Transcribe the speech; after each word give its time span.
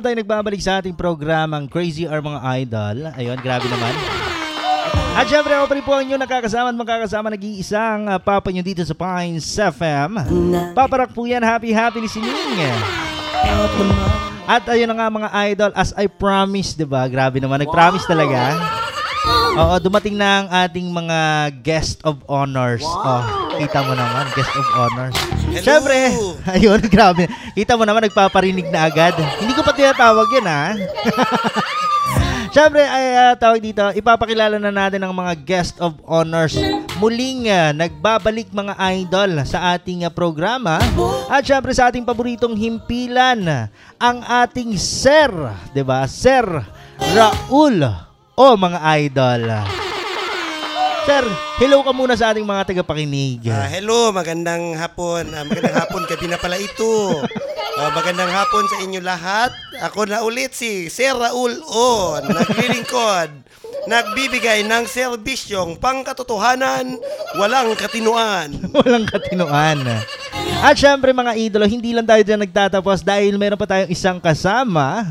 idol, 0.00 0.16
tayo 0.16 0.24
nagbabalik 0.24 0.64
sa 0.64 0.80
ating 0.80 0.96
programang 0.96 1.68
Crazy 1.68 2.08
Are 2.08 2.24
Mga 2.24 2.40
Idol. 2.64 2.96
Ayun, 3.20 3.36
grabe 3.44 3.68
naman. 3.68 3.92
At 5.12 5.28
syempre, 5.28 5.52
ako 5.52 5.76
po 5.84 5.92
ang 5.92 6.08
inyong 6.08 6.24
nakakasama 6.24 6.72
at 6.72 6.78
magkakasama 6.80 7.28
nag-iisang 7.36 8.08
uh, 8.08 8.16
papa 8.16 8.48
nyo 8.48 8.64
dito 8.64 8.80
sa 8.80 8.96
Pines 8.96 9.44
FM. 9.44 10.24
Paparak 10.72 11.12
po 11.12 11.28
yan, 11.28 11.44
happy 11.44 11.76
happy. 11.76 12.00
At 12.00 12.16
naman 12.16 13.92
At 14.48 14.64
ayun 14.72 14.88
na 14.88 14.96
nga 14.96 15.12
mga 15.12 15.28
idol, 15.52 15.70
as 15.76 15.92
I 15.92 16.08
promised, 16.08 16.80
di 16.80 16.88
ba? 16.88 17.04
Grabe 17.04 17.36
naman, 17.36 17.60
nag-promise 17.60 18.08
talaga. 18.08 18.56
Oo, 19.60 19.74
dumating 19.84 20.16
na 20.16 20.28
ang 20.40 20.48
ating 20.64 20.88
mga 20.88 21.18
guest 21.60 22.00
of 22.08 22.24
honors. 22.24 22.88
Oh, 22.88 23.52
kita 23.60 23.84
mo 23.84 23.92
naman, 23.92 24.32
guest 24.32 24.54
of 24.56 24.66
honors. 24.80 25.39
Hello! 25.50 25.64
Siyempre, 25.66 25.96
ayun, 26.54 26.80
grabe. 26.86 27.26
Kita 27.58 27.74
mo 27.74 27.82
naman, 27.82 28.06
nagpaparinig 28.06 28.70
na 28.70 28.86
agad. 28.86 29.18
Hindi 29.42 29.50
ko 29.50 29.66
pa 29.66 29.74
tinatawag 29.74 30.30
yun, 30.30 30.46
ha? 30.46 30.64
Siyempre, 32.54 32.82
ay 32.82 33.14
ah, 33.14 33.34
tawag 33.38 33.62
dito, 33.62 33.82
ipapakilala 33.94 34.58
na 34.58 34.74
natin 34.74 35.06
ang 35.06 35.14
mga 35.14 35.38
guest 35.42 35.78
of 35.78 35.94
honors. 36.02 36.58
Muling 36.98 37.46
ah, 37.46 37.70
nagbabalik 37.70 38.50
mga 38.50 38.74
idol 38.94 39.38
sa 39.46 39.78
ating 39.78 40.02
ah, 40.02 40.10
programa. 40.10 40.82
At 41.30 41.46
syempre 41.46 41.70
sa 41.70 41.94
ating 41.94 42.02
paboritong 42.02 42.58
himpilan, 42.58 43.70
ang 44.02 44.18
ating 44.26 44.74
Sir, 44.74 45.30
'di 45.70 45.86
ba? 45.86 46.02
Sir 46.10 46.42
Raul 47.14 47.86
o 48.34 48.46
mga 48.58 48.78
idol. 48.98 49.42
Sir, 51.00 51.24
hello 51.56 51.80
ka 51.80 51.96
muna 51.96 52.12
sa 52.12 52.36
ating 52.36 52.44
mga 52.44 52.68
tagapakinig. 52.68 53.48
Ah, 53.48 53.64
hello, 53.64 54.12
magandang 54.12 54.76
hapon. 54.76 55.32
Ah, 55.32 55.48
magandang 55.48 55.72
hapon, 55.72 56.04
gabi 56.04 56.28
na 56.28 56.36
pala 56.36 56.60
ito. 56.60 57.24
Ah, 57.80 57.88
magandang 57.96 58.28
hapon 58.28 58.68
sa 58.68 58.84
inyo 58.84 59.00
lahat. 59.00 59.48
Ako 59.80 60.04
na 60.04 60.20
ulit 60.20 60.52
si 60.52 60.92
Sir 60.92 61.16
Raul 61.16 61.56
O, 61.64 62.20
naglilingkod, 62.20 63.32
nagbibigay 63.88 64.60
ng 64.60 64.84
serbisyong 64.84 65.80
pangkatotohanan, 65.80 67.00
walang 67.40 67.72
katinuan. 67.80 68.52
Walang 68.76 69.08
katinuan. 69.08 69.80
At 70.60 70.76
syempre 70.76 71.16
mga 71.16 71.32
idolo, 71.40 71.64
hindi 71.64 71.96
lang 71.96 72.04
tayo 72.04 72.20
dyan 72.20 72.44
nagtatapos 72.44 73.00
dahil 73.00 73.40
meron 73.40 73.56
pa 73.56 73.64
tayong 73.64 73.88
isang 73.88 74.20
kasama, 74.20 75.08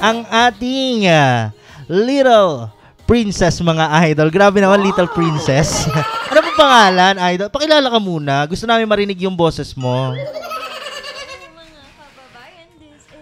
ang 0.00 0.24
ating 0.32 1.12
ah, 1.12 1.52
little 1.92 2.72
princess 3.06 3.62
mga 3.62 3.86
idol. 4.10 4.28
Grabe 4.34 4.58
naman, 4.58 4.82
little 4.82 5.08
princess. 5.08 5.86
ano 6.30 6.38
pong 6.42 6.58
pangalan, 6.58 7.14
idol? 7.32 7.48
Pakilala 7.48 7.86
ka 7.86 8.00
muna. 8.02 8.44
Gusto 8.50 8.66
namin 8.66 8.90
marinig 8.90 9.22
yung 9.22 9.38
boses 9.38 9.72
mo. 9.78 10.12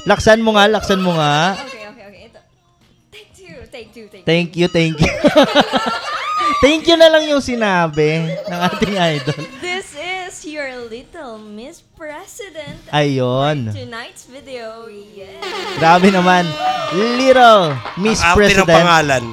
Laksan 0.05 0.45
mo 0.45 0.57
nga, 0.57 0.69
laksan 0.69 1.01
mo 1.01 1.17
nga. 1.17 1.57
Okay, 1.65 1.85
okay, 1.89 2.05
okay. 2.09 2.23
Ito. 2.29 2.41
Take 3.09 3.31
two, 3.33 3.57
take 3.73 3.89
two, 3.93 4.07
take 4.09 4.21
two. 4.21 4.29
Thank 4.29 4.49
you, 4.57 4.67
thank 4.69 4.97
you. 5.01 5.13
thank 6.65 6.83
you 6.85 6.97
na 7.01 7.09
lang 7.09 7.25
yung 7.25 7.41
sinabi 7.41 8.29
ng 8.45 8.61
ating 8.69 8.95
idol. 9.01 9.41
Your 10.45 10.77
little 10.93 11.41
Miss 11.41 11.81
President. 11.97 12.77
Ayun. 12.93 13.73
Tonight's 13.73 14.29
video, 14.29 14.93
yeah. 14.93 15.41
Grabe 15.81 16.13
naman. 16.13 16.45
Little 16.93 17.73
Miss 17.97 18.21
Ang 18.21 18.37
President. 18.37 18.69
pangalan. 18.69 19.25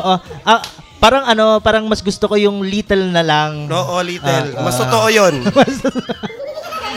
Oo. 0.00 0.14
Ah, 0.48 0.64
parang 0.96 1.28
ano, 1.28 1.60
parang 1.60 1.84
mas 1.84 2.00
gusto 2.00 2.24
ko 2.24 2.40
yung 2.40 2.64
little 2.64 3.12
na 3.12 3.20
lang. 3.20 3.68
Oo, 3.68 4.00
little. 4.00 4.56
Ah, 4.56 4.64
Mas 4.64 4.80
ah. 4.80 4.88
totoo 4.88 5.12
yun. 5.12 5.34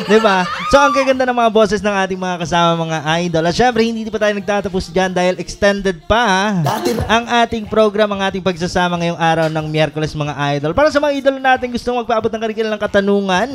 'Di 0.03 0.19
ba? 0.19 0.44
So 0.67 0.75
ang 0.75 0.91
gaganda 0.91 1.23
ng 1.23 1.38
mga 1.38 1.51
boses 1.56 1.79
ng 1.79 1.95
ating 2.03 2.19
mga 2.19 2.44
kasama 2.44 2.83
mga 2.83 3.00
idol. 3.23 3.44
At 3.47 3.56
syempre 3.56 3.81
hindi 3.88 4.03
pa 4.11 4.19
tayo 4.19 4.35
nagtatapos 4.35 4.91
diyan 4.91 5.11
dahil 5.16 5.33
extended 5.39 6.03
pa 6.03 6.59
ang 7.07 7.25
ating 7.45 7.63
program, 7.69 8.11
ang 8.11 8.22
ating 8.28 8.44
pagsasama 8.44 9.00
ngayong 9.00 9.19
araw 9.19 9.47
ng 9.47 9.66
Miyerkules 9.72 10.11
mga 10.11 10.35
idol. 10.57 10.72
Para 10.75 10.91
sa 10.91 11.00
mga 11.00 11.13
idol 11.16 11.35
natin 11.39 11.72
gustong 11.72 11.95
magpaabot 12.03 12.28
ng 12.28 12.41
karikil 12.44 12.67
ng 12.67 12.81
katanungan 12.81 13.50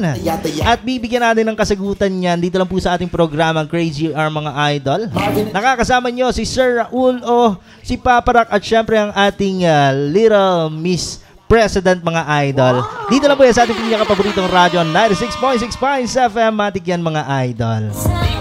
at 0.65 0.79
bibigyan 0.81 1.23
natin 1.23 1.45
ng 1.53 1.57
kasagutan 1.59 2.11
niyan 2.11 2.41
dito 2.41 2.57
lang 2.57 2.69
po 2.69 2.81
sa 2.81 2.97
ating 2.97 3.11
programang 3.11 3.69
Crazy 3.69 4.17
Are 4.17 4.33
mga 4.33 4.53
idol. 4.77 5.01
Nakakasama 5.53 6.09
nyo 6.09 6.33
si 6.33 6.49
Sir 6.49 6.81
Raul 6.87 7.21
o 7.23 7.61
si 7.85 8.01
Paparak 8.01 8.49
at 8.49 8.63
syempre 8.65 8.97
ang 8.97 9.13
ating 9.13 9.67
ah, 9.69 9.93
Little 9.93 10.73
Miss 10.73 11.21
President 11.51 11.99
mga 11.99 12.23
idol. 12.47 12.79
Dito 13.11 13.27
lang 13.27 13.35
po 13.35 13.43
yan 13.43 13.51
sa 13.51 13.67
ating 13.67 13.75
pinaka-paboritong 13.75 14.47
radyo 14.47 14.87
96.65 14.87 16.31
FM 16.31 16.55
Matik 16.55 16.87
yan 16.87 17.03
mga 17.03 17.27
idol. 17.51 17.91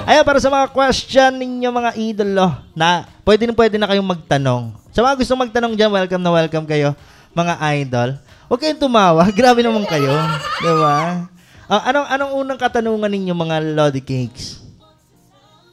Ayan 0.06 0.22
para 0.22 0.38
sa 0.38 0.54
mga 0.54 0.70
question 0.70 1.34
ninyo 1.34 1.74
mga 1.74 1.98
idolo 1.98 2.54
na 2.78 3.10
pwede 3.26 3.50
na 3.50 3.58
pwede 3.58 3.82
na 3.82 3.90
kayong 3.90 4.06
magtanong. 4.14 4.78
Sa 4.94 5.02
mga 5.02 5.18
gustong 5.18 5.42
magtanong 5.42 5.74
dyan, 5.74 5.90
welcome 5.90 6.22
na 6.22 6.30
welcome 6.38 6.70
kayo 6.70 6.94
mga 7.34 7.58
idol. 7.82 8.10
Huwag 8.46 8.62
kayong 8.62 8.78
tumawa. 8.78 9.26
Grabe 9.42 9.66
naman 9.66 9.90
kayo. 9.90 10.14
Di 10.62 10.70
ba? 10.70 11.26
Ah, 11.66 11.90
anong, 11.90 12.08
anong 12.14 12.34
unang 12.46 12.62
katanungan 12.62 13.10
ninyo 13.10 13.34
mga 13.34 13.74
Lodi 13.74 14.06
Cakes? 14.06 14.59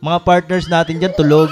Mga 0.06 0.18
partners 0.22 0.70
natin 0.70 1.02
dyan, 1.02 1.10
tulog. 1.18 1.50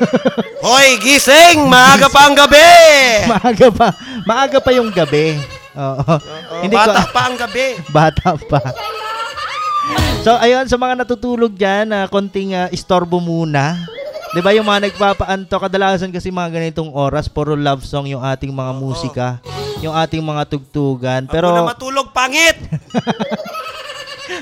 Hoy, 0.64 0.96
gising! 1.04 1.68
Maaga 1.68 2.08
pa 2.08 2.24
ang 2.24 2.32
gabi! 2.32 2.64
maaga 3.36 3.68
pa. 3.68 3.88
Maaga 4.24 4.58
pa 4.64 4.70
yung 4.72 4.88
gabi. 4.88 5.36
Oo. 5.76 6.00
Oo, 6.00 6.62
Hindi 6.64 6.72
bata 6.72 7.04
ko, 7.04 7.12
pa 7.12 7.22
ang 7.28 7.36
gabi. 7.36 7.66
bata 8.00 8.32
pa. 8.48 8.60
So, 10.24 10.40
ayun, 10.40 10.64
sa 10.72 10.80
mga 10.80 11.04
natutulog 11.04 11.52
dyan, 11.52 11.92
na 11.92 12.08
konting 12.08 12.56
ah, 12.56 12.72
istorbo 12.72 13.20
muna. 13.20 13.76
'Di 14.32 14.40
ba 14.40 14.56
yung 14.56 14.64
mga 14.64 14.88
nagpapaanto, 14.88 15.52
kadalasan 15.60 16.08
kasi 16.08 16.32
mga 16.32 16.48
ganitong 16.48 16.88
oras, 16.96 17.28
puro 17.28 17.52
love 17.52 17.84
song 17.84 18.08
yung 18.08 18.24
ating 18.24 18.48
mga 18.48 18.72
musika, 18.72 19.28
yung 19.84 19.92
ating 19.92 20.24
mga 20.24 20.48
tugtugan. 20.48 21.28
Pero, 21.28 21.52
Pero 21.52 21.60
Ako 21.60 21.60
na 21.60 21.72
matulog, 21.76 22.06
pangit! 22.16 22.56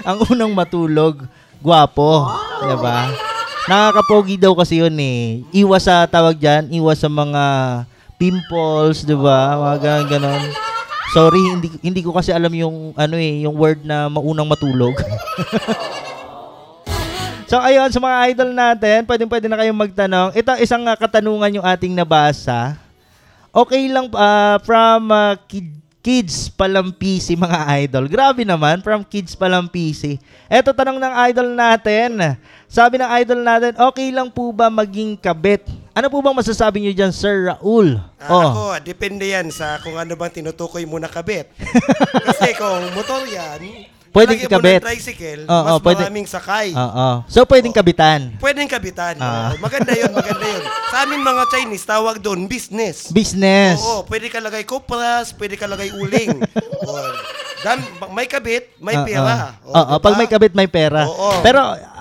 ang 0.06 0.22
unang 0.30 0.54
matulog, 0.54 1.26
gwapo. 1.58 2.30
'Di 2.62 2.76
ba? 2.78 3.29
Nakakapogi 3.68 4.40
daw 4.40 4.56
kasi 4.56 4.80
yun 4.80 4.96
eh. 4.96 5.44
Iwas 5.52 5.84
sa 5.84 6.08
tawag 6.08 6.38
dyan, 6.40 6.72
iwas 6.72 7.02
sa 7.02 7.10
mga 7.12 7.44
pimples, 8.16 9.04
'di 9.04 9.16
ba? 9.16 9.56
Mga 9.56 9.76
ganon 9.80 10.06
ganon. 10.08 10.42
Sorry, 11.10 11.42
hindi 11.42 11.68
hindi 11.82 12.00
ko 12.06 12.14
kasi 12.14 12.30
alam 12.30 12.52
yung 12.54 12.94
ano 12.94 13.16
eh, 13.18 13.42
yung 13.42 13.58
word 13.58 13.82
na 13.82 14.06
maunang 14.06 14.46
matulog. 14.46 14.94
so 17.50 17.58
ayun, 17.58 17.90
sa 17.90 17.98
mga 17.98 18.16
idol 18.30 18.50
natin, 18.54 19.02
pwedeng 19.10 19.30
pwede 19.32 19.46
na 19.50 19.58
kayong 19.58 19.80
magtanong. 19.80 20.30
Ito 20.38 20.60
isang 20.62 20.86
ah, 20.86 20.94
katanungan 20.94 21.56
yung 21.58 21.66
ating 21.66 21.96
nabasa. 21.96 22.78
Okay 23.50 23.90
lang 23.90 24.06
ah, 24.14 24.62
from 24.62 25.10
ah, 25.10 25.34
Kid- 25.50 25.79
Kids 26.00 26.48
Palampisi 26.48 27.36
mga 27.36 27.84
idol. 27.84 28.08
Grabe 28.08 28.40
naman, 28.40 28.80
from 28.80 29.04
Kids 29.04 29.36
Palampisi. 29.36 30.16
Eto 30.48 30.72
tanong 30.72 30.96
ng 30.96 31.14
idol 31.28 31.52
natin. 31.52 32.40
Sabi 32.64 32.96
ng 32.96 33.10
idol 33.20 33.44
natin, 33.44 33.76
okay 33.76 34.08
lang 34.08 34.32
po 34.32 34.48
ba 34.48 34.72
maging 34.72 35.20
kabit? 35.20 35.68
Ano 35.92 36.08
po 36.08 36.24
bang 36.24 36.32
masasabi 36.32 36.80
niyo 36.80 36.96
dyan, 36.96 37.12
Sir 37.12 37.52
Raul? 37.52 38.00
Ah, 38.16 38.48
Ako, 38.48 38.80
depende 38.80 39.28
yan 39.28 39.52
sa 39.52 39.76
kung 39.84 40.00
ano 40.00 40.16
bang 40.16 40.40
tinutukoy 40.40 40.88
mo 40.88 40.96
na 40.96 41.12
kabit. 41.12 41.52
Kasi 42.32 42.56
kung 42.56 42.96
motor 42.96 43.20
yan, 43.28 43.60
Pwedeng 44.10 44.36
lagyan 44.36 44.50
mo 44.50 44.58
ikabit. 44.58 44.74
ng 44.76 44.84
tricycle, 44.84 45.40
Oo, 45.44 45.62
mas 45.62 45.78
pwede- 45.80 46.02
maraming 46.02 46.26
sakay. 46.26 46.68
Oo. 46.70 47.08
So, 47.24 47.46
pwedeng 47.46 47.70
kabitan. 47.70 48.20
Pwedeng 48.36 48.66
kabitan. 48.66 49.14
Ah. 49.16 49.54
Oo, 49.54 49.62
maganda 49.62 49.92
yun, 49.92 50.10
maganda 50.10 50.42
yun. 50.44 50.62
Sa 50.90 50.96
amin 51.02 51.20
mga 51.20 51.42
Chinese, 51.48 51.84
tawag 51.84 52.18
doon 52.18 52.44
business. 52.44 53.06
Business. 53.08 53.78
Oo, 53.78 54.02
pwede 54.04 54.26
ka 54.26 54.38
lagay 54.38 54.62
kopras, 54.62 55.30
pwede 55.32 55.54
ka 55.54 55.64
lagay 55.64 55.90
uling. 55.92 56.42
Oo. 56.90 57.10
Dam, 57.60 57.78
may 58.10 58.24
kabit, 58.24 58.72
may 58.78 58.96
Oo. 58.96 59.04
pera. 59.04 59.34
Oo, 59.62 59.74
Oo, 59.74 59.94
pag 59.98 60.12
diba? 60.12 60.18
may 60.18 60.28
kabit, 60.28 60.52
may 60.54 60.66
pera. 60.66 61.04
Oo. 61.04 61.38
Pero, 61.40 61.60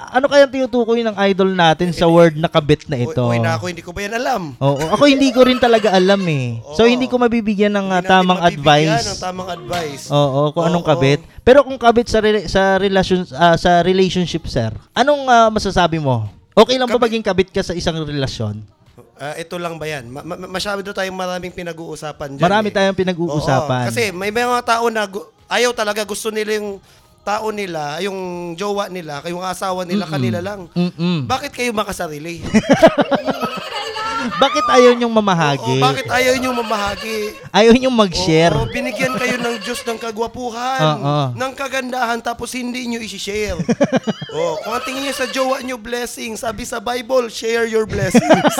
ano 0.09 0.25
kaya 0.25 0.45
tinutukoy 0.45 1.01
ng 1.01 1.15
idol 1.25 1.49
natin 1.49 1.89
sa 1.89 2.05
word 2.05 2.33
na 2.33 2.45
kabit 2.45 2.85
na 2.85 2.97
ito? 2.97 3.21
Uy, 3.21 3.37
na 3.37 3.55
ako, 3.55 3.65
hindi 3.69 3.81
ko 3.81 3.93
ba 3.93 4.01
yan 4.01 4.15
alam? 4.15 4.41
Oo, 4.57 4.83
ako 4.89 5.03
hindi 5.05 5.29
ko 5.29 5.45
rin 5.45 5.57
talaga 5.57 5.89
alam 5.89 6.21
eh. 6.25 6.57
So 6.73 6.83
hindi 6.83 7.05
ko 7.05 7.15
mabibigyan 7.15 7.71
ng 7.71 7.87
uh, 7.87 7.97
Hindi 7.97 8.09
tamang 8.09 8.39
mabibigyan 8.39 8.59
advice. 8.91 9.07
ng 9.07 9.19
tamang 9.21 9.49
advice. 9.49 10.03
Oo, 10.09 10.49
kung 10.51 10.65
anong 10.65 10.85
kabit. 10.85 11.19
Pero 11.41 11.61
kung 11.61 11.77
kabit 11.77 12.07
sa 12.07 12.19
rela- 12.19 12.45
sa 12.45 12.61
relasyon 12.75 13.29
ah, 13.31 13.55
sa 13.55 13.81
relationship, 13.81 14.45
sir. 14.45 14.69
Anong 14.91 15.25
ah, 15.25 15.47
masasabi 15.47 15.97
mo? 15.97 16.25
Okay 16.51 16.75
lang 16.75 16.85
ba 16.85 16.97
Kabit- 16.97 17.05
maging 17.07 17.23
kabit 17.23 17.49
ka 17.49 17.61
sa 17.61 17.71
isang 17.71 17.95
relasyon? 17.95 18.59
Ah, 19.15 19.35
ito 19.35 19.55
lang 19.55 19.75
ba 19.75 19.83
yan? 19.83 20.07
Ma- 20.07 20.23
ma- 20.23 20.47
masyado 20.49 20.79
tayong 20.81 21.15
maraming 21.15 21.51
pinag-uusapan 21.51 22.35
dyan. 22.35 22.43
Marami 22.43 22.67
eh. 22.67 22.75
tayong 22.75 22.95
pinag-uusapan. 22.95 23.83
Oo, 23.83 23.89
kasi 23.91 24.11
may 24.11 24.31
mga 24.31 24.63
tao 24.63 24.87
na 24.87 25.03
gu- 25.03 25.27
ayaw 25.47 25.73
talaga 25.73 26.05
gusto 26.05 26.29
nila 26.29 26.55
yung 26.55 26.79
tao 27.29 27.53
nila, 27.53 28.01
yung 28.01 28.17
jowa 28.57 28.89
nila, 28.89 29.21
yung 29.29 29.45
asawa 29.45 29.85
nila, 29.85 30.09
kanila 30.09 30.41
lang. 30.41 30.65
Mm-mm. 30.73 31.29
Bakit 31.29 31.53
kayo 31.53 31.69
makasarili? 31.77 32.41
Bakit 34.19 34.65
ayaw 34.67 34.91
niyong 34.99 35.15
mamahagi? 35.15 35.79
Oo, 35.79 35.83
bakit 35.83 36.07
ayaw 36.11 36.35
nyo 36.39 36.51
mamahagi? 36.51 37.39
Ayaw 37.55 37.71
niyong 37.75 37.95
mag-share? 37.95 38.51
Oo, 38.51 38.67
binigyan 38.67 39.15
kayo 39.15 39.39
ng 39.39 39.63
Diyos 39.63 39.79
ng 39.87 39.95
kagwapuhan, 39.95 40.95
Oo. 40.99 41.23
ng 41.39 41.51
kagandahan, 41.55 42.19
tapos 42.19 42.51
hindi 42.51 42.83
nyo 42.87 42.99
isi-share. 42.99 43.55
oh, 44.35 44.59
kung 44.63 44.75
ang 44.75 44.83
tingin 44.83 45.07
nyo 45.07 45.15
sa 45.15 45.27
jowa 45.27 45.63
nyo, 45.63 45.79
blessing. 45.79 46.35
Sabi 46.35 46.67
sa 46.67 46.83
Bible, 46.83 47.31
share 47.31 47.67
your 47.67 47.87
blessings. 47.87 48.55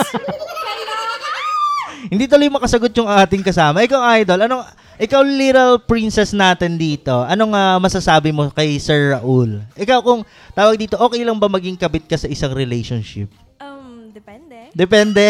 Hindi 2.10 2.24
tuloy 2.26 2.48
makasagot 2.48 2.90
yung 2.96 3.06
ating 3.06 3.44
kasama. 3.44 3.84
Ikaw, 3.84 4.00
Idol, 4.18 4.40
anong, 4.48 4.64
ikaw, 5.00 5.24
little 5.24 5.80
princess 5.80 6.30
natin 6.30 6.76
dito, 6.76 7.24
anong 7.24 7.52
ah, 7.52 7.80
masasabi 7.80 8.30
mo 8.30 8.52
kay 8.52 8.76
Sir 8.76 9.16
Raul? 9.16 9.64
Ikaw, 9.72 9.98
kung 10.04 10.20
tawag 10.52 10.76
dito, 10.76 11.00
okay 11.00 11.24
lang 11.24 11.40
ba 11.40 11.48
maging 11.48 11.74
kabit 11.74 12.04
ka 12.04 12.20
sa 12.20 12.28
isang 12.28 12.52
relationship? 12.52 13.32
Um, 13.56 14.12
depende. 14.12 14.68
Depende. 14.70 15.26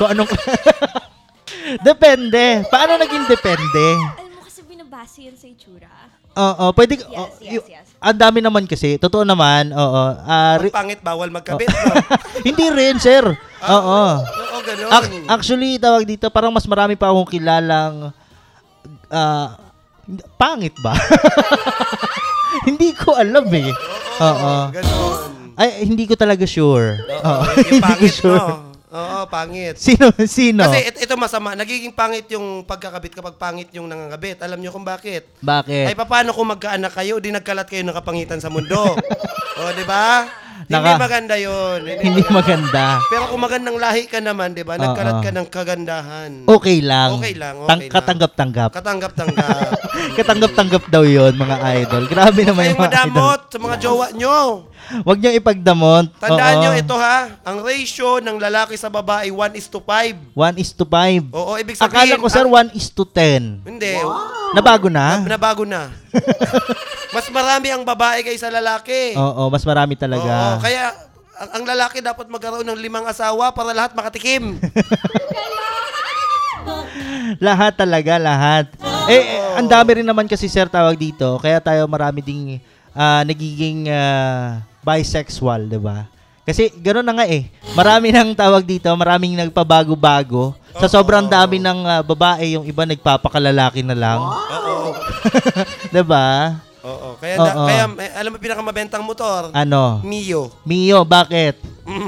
Kung 0.00 0.08
anong... 0.10 0.32
depende. 1.88 2.64
Paano 2.68 2.96
naging 2.96 3.28
depende? 3.28 3.86
Alam 4.16 4.32
mo 4.32 4.40
kasi 4.42 4.64
binabase 4.64 5.28
yan 5.28 5.36
sa 5.36 5.46
itsura. 5.46 5.92
Oo, 6.32 6.72
pwede... 6.72 6.96
Yes, 6.96 7.12
oh, 7.12 7.28
yes, 7.38 7.52
y- 7.52 7.66
yes. 7.68 7.86
Ang 8.02 8.18
dami 8.18 8.40
naman 8.40 8.64
kasi. 8.64 8.96
Totoo 8.96 9.22
naman. 9.22 9.70
Oo. 9.70 10.02
Ah, 10.24 10.56
Pag 10.56 10.64
re- 10.64 10.72
pangit, 10.72 11.00
bawal 11.04 11.28
magkabit. 11.28 11.68
No? 11.68 11.94
hindi 12.48 12.66
rin, 12.72 12.96
sir. 12.96 13.22
Oo. 13.62 14.00
Oo, 14.24 14.58
ganun. 14.64 14.88
Ac- 14.90 15.28
actually, 15.28 15.76
tawag 15.76 16.08
dito, 16.08 16.26
parang 16.32 16.50
mas 16.50 16.64
marami 16.64 16.96
pa 16.96 17.12
akong 17.12 17.28
kilalang 17.28 18.10
hindi- 20.08 20.26
pangit 20.40 20.74
ba? 20.80 20.96
hindi 22.68 22.96
ko 22.96 23.14
alam 23.14 23.46
eh. 23.52 23.70
Oo. 24.18 24.52
Ganun. 24.72 25.30
Ay, 25.52 25.84
hindi 25.84 26.08
ko 26.08 26.16
talaga 26.16 26.48
sure. 26.48 26.96
Oo. 26.96 27.42
Hindi 27.52 27.68
ko 27.68 27.84
pangit, 27.84 28.12
sure. 28.12 28.40
no? 28.40 28.72
Oo, 28.92 29.24
pangit. 29.24 29.80
Sino? 29.80 30.12
Sino? 30.28 30.68
Kasi 30.68 30.92
it- 30.92 31.00
ito 31.08 31.14
masama, 31.16 31.56
nagiging 31.56 31.96
pangit 31.96 32.28
yung 32.28 32.60
pagkakabit 32.68 33.16
kapag 33.16 33.40
pangit 33.40 33.72
yung 33.72 33.88
nangangabit. 33.88 34.36
Alam 34.44 34.60
nyo 34.60 34.68
kung 34.68 34.84
bakit? 34.84 35.32
Bakit? 35.40 35.92
Ay, 35.92 35.96
paano 35.96 36.36
kung 36.36 36.52
magkaanak 36.52 36.92
kayo, 36.92 37.16
di 37.16 37.32
nagkalat 37.32 37.68
kayo 37.68 37.80
ng 37.88 37.96
kapangitan 37.96 38.40
sa 38.40 38.52
mundo? 38.52 38.76
o, 39.60 39.72
di 39.72 39.84
ba? 39.88 40.28
Hindi 40.72 40.88
Naka- 40.88 41.04
maganda 41.04 41.36
yun. 41.36 41.78
Hindi, 41.84 42.00
hindi 42.08 42.22
maganda. 42.32 42.84
Pero 43.12 43.24
kung 43.28 43.42
magandang 43.44 43.76
lahi 43.76 44.08
ka 44.08 44.24
naman, 44.24 44.56
di 44.56 44.64
ba? 44.64 44.80
Nagkalat 44.80 45.20
ka 45.20 45.30
ng 45.30 45.48
kagandahan. 45.52 46.30
Okay 46.48 46.80
lang. 46.80 47.08
Okay 47.20 47.34
lang, 47.36 47.54
okay 47.60 47.68
Tang- 47.68 47.82
lang. 47.82 47.92
Katanggap-tanggap. 47.92 48.70
Katanggap-tanggap. 48.72 49.68
Katanggap-tanggap 50.16 50.84
daw 50.88 51.04
yon 51.04 51.36
mga 51.36 51.56
idol. 51.84 52.02
Grabe 52.08 52.40
naman 52.42 52.72
yung 52.72 52.80
mga 52.80 52.88
idol. 52.88 53.12
madamot 53.12 53.40
sa 53.52 53.58
mga 53.60 53.76
jowa 53.76 54.06
nyo. 54.16 54.38
Huwag 55.06 55.18
niyong 55.18 55.38
ipagdamot. 55.40 56.06
Tandaan 56.20 56.54
Oo. 56.58 56.62
nyo 56.62 56.72
ito 56.76 56.96
ha, 56.98 57.18
ang 57.46 57.64
ratio 57.64 58.20
ng 58.20 58.36
lalaki 58.36 58.76
sa 58.76 58.92
babae 58.92 59.32
1 59.32 59.56
is 59.56 59.66
to 59.70 59.80
5. 59.80 60.36
1 60.36 60.62
is 60.62 60.70
to 60.74 60.84
5. 60.84 61.32
Oo, 61.32 61.52
ibig 61.56 61.78
sabihin... 61.78 61.88
Akala 61.88 62.14
ko, 62.20 62.26
sir, 62.28 62.44
ang- 62.44 62.74
1 62.74 62.78
is 62.78 62.86
to 62.92 63.04
10. 63.08 63.64
Hindi. 63.64 63.94
Nabago 64.52 64.92
na? 64.92 65.24
Na, 65.24 65.38
nabago 65.38 65.64
na. 65.64 65.88
Mas 67.16 67.28
marami 67.32 67.72
ang 67.72 67.84
babae 67.84 68.24
kaysa 68.24 68.48
lalaki. 68.48 69.12
Oo, 69.20 69.52
mas 69.52 69.60
marami 69.68 69.92
Oo, 69.96 70.00
talaga. 70.00 70.56
kaya 70.64 70.96
ang, 71.36 71.60
ang 71.60 71.64
lalaki 71.68 72.00
dapat 72.00 72.24
magkaroon 72.24 72.64
ng 72.64 72.80
limang 72.80 73.04
asawa 73.04 73.52
para 73.52 73.76
lahat 73.76 73.92
makatikim. 73.92 74.56
lahat 77.46 77.76
talaga, 77.76 78.16
lahat. 78.16 78.64
Eh, 79.12 79.18
eh, 79.18 79.60
ang 79.60 79.68
dami 79.68 80.00
rin 80.00 80.08
naman 80.08 80.24
kasi, 80.24 80.48
sir, 80.48 80.72
tawag 80.72 80.96
dito. 80.96 81.36
Kaya 81.36 81.60
tayo 81.60 81.84
marami 81.84 82.24
ding 82.24 82.64
ah, 82.96 83.20
nagiging 83.28 83.92
ah, 83.92 84.64
bisexual, 84.82 85.70
di 85.70 85.78
ba? 85.78 86.10
Kasi 86.42 86.74
gano'n 86.74 87.06
na 87.06 87.22
nga 87.22 87.26
eh. 87.30 87.46
Marami 87.78 88.10
nang 88.10 88.34
tawag 88.34 88.66
dito, 88.66 88.90
maraming 88.92 89.38
nagpabago-bago. 89.38 90.58
Sa 90.74 90.90
sobrang 90.90 91.30
dami 91.30 91.62
ng 91.62 91.78
ah, 91.86 92.02
babae, 92.02 92.58
yung 92.58 92.66
iba 92.66 92.82
nagpapakalalaki 92.82 93.86
na 93.86 93.94
lang. 93.94 94.20
Oo. 94.20 94.90
'Di 95.94 96.02
ba? 96.02 96.58
Oo. 96.82 97.14
Kaya, 97.22 97.34
da- 97.38 97.54
Oo. 97.54 97.66
kaya 97.70 97.84
eh, 98.02 98.10
alam 98.18 98.30
mo 98.34 98.42
pinakamabentang 98.42 99.06
motor? 99.06 99.54
Ano? 99.54 100.02
Mio. 100.02 100.50
Mio, 100.66 101.06
bakit? 101.06 101.62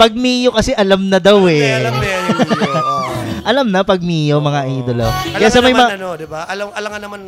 pag 0.00 0.12
Mio 0.14 0.54
kasi 0.54 0.70
alam 0.72 1.10
na 1.10 1.18
daw 1.18 1.42
eh. 1.50 1.58
Kaya 1.58 1.76
alam 1.82 1.94
mo 1.98 2.04
yan 2.04 2.22
yung 2.22 2.38
Mio. 2.38 2.70
Oo. 2.70 2.98
Alam 3.40 3.66
na 3.66 3.82
pag 3.82 3.98
Mio, 3.98 4.38
mga 4.38 4.60
idolo. 4.68 5.08
Alam 5.10 5.34
Kaya 5.34 5.50
sa 5.50 5.58
may 5.58 5.74
naman 5.74 5.82
ma- 5.82 5.96
ano, 5.96 6.08
'di 6.14 6.26
ba? 6.28 6.40
Alam 6.46 6.66
alam 6.70 6.88
nga 6.88 7.00
naman 7.00 7.20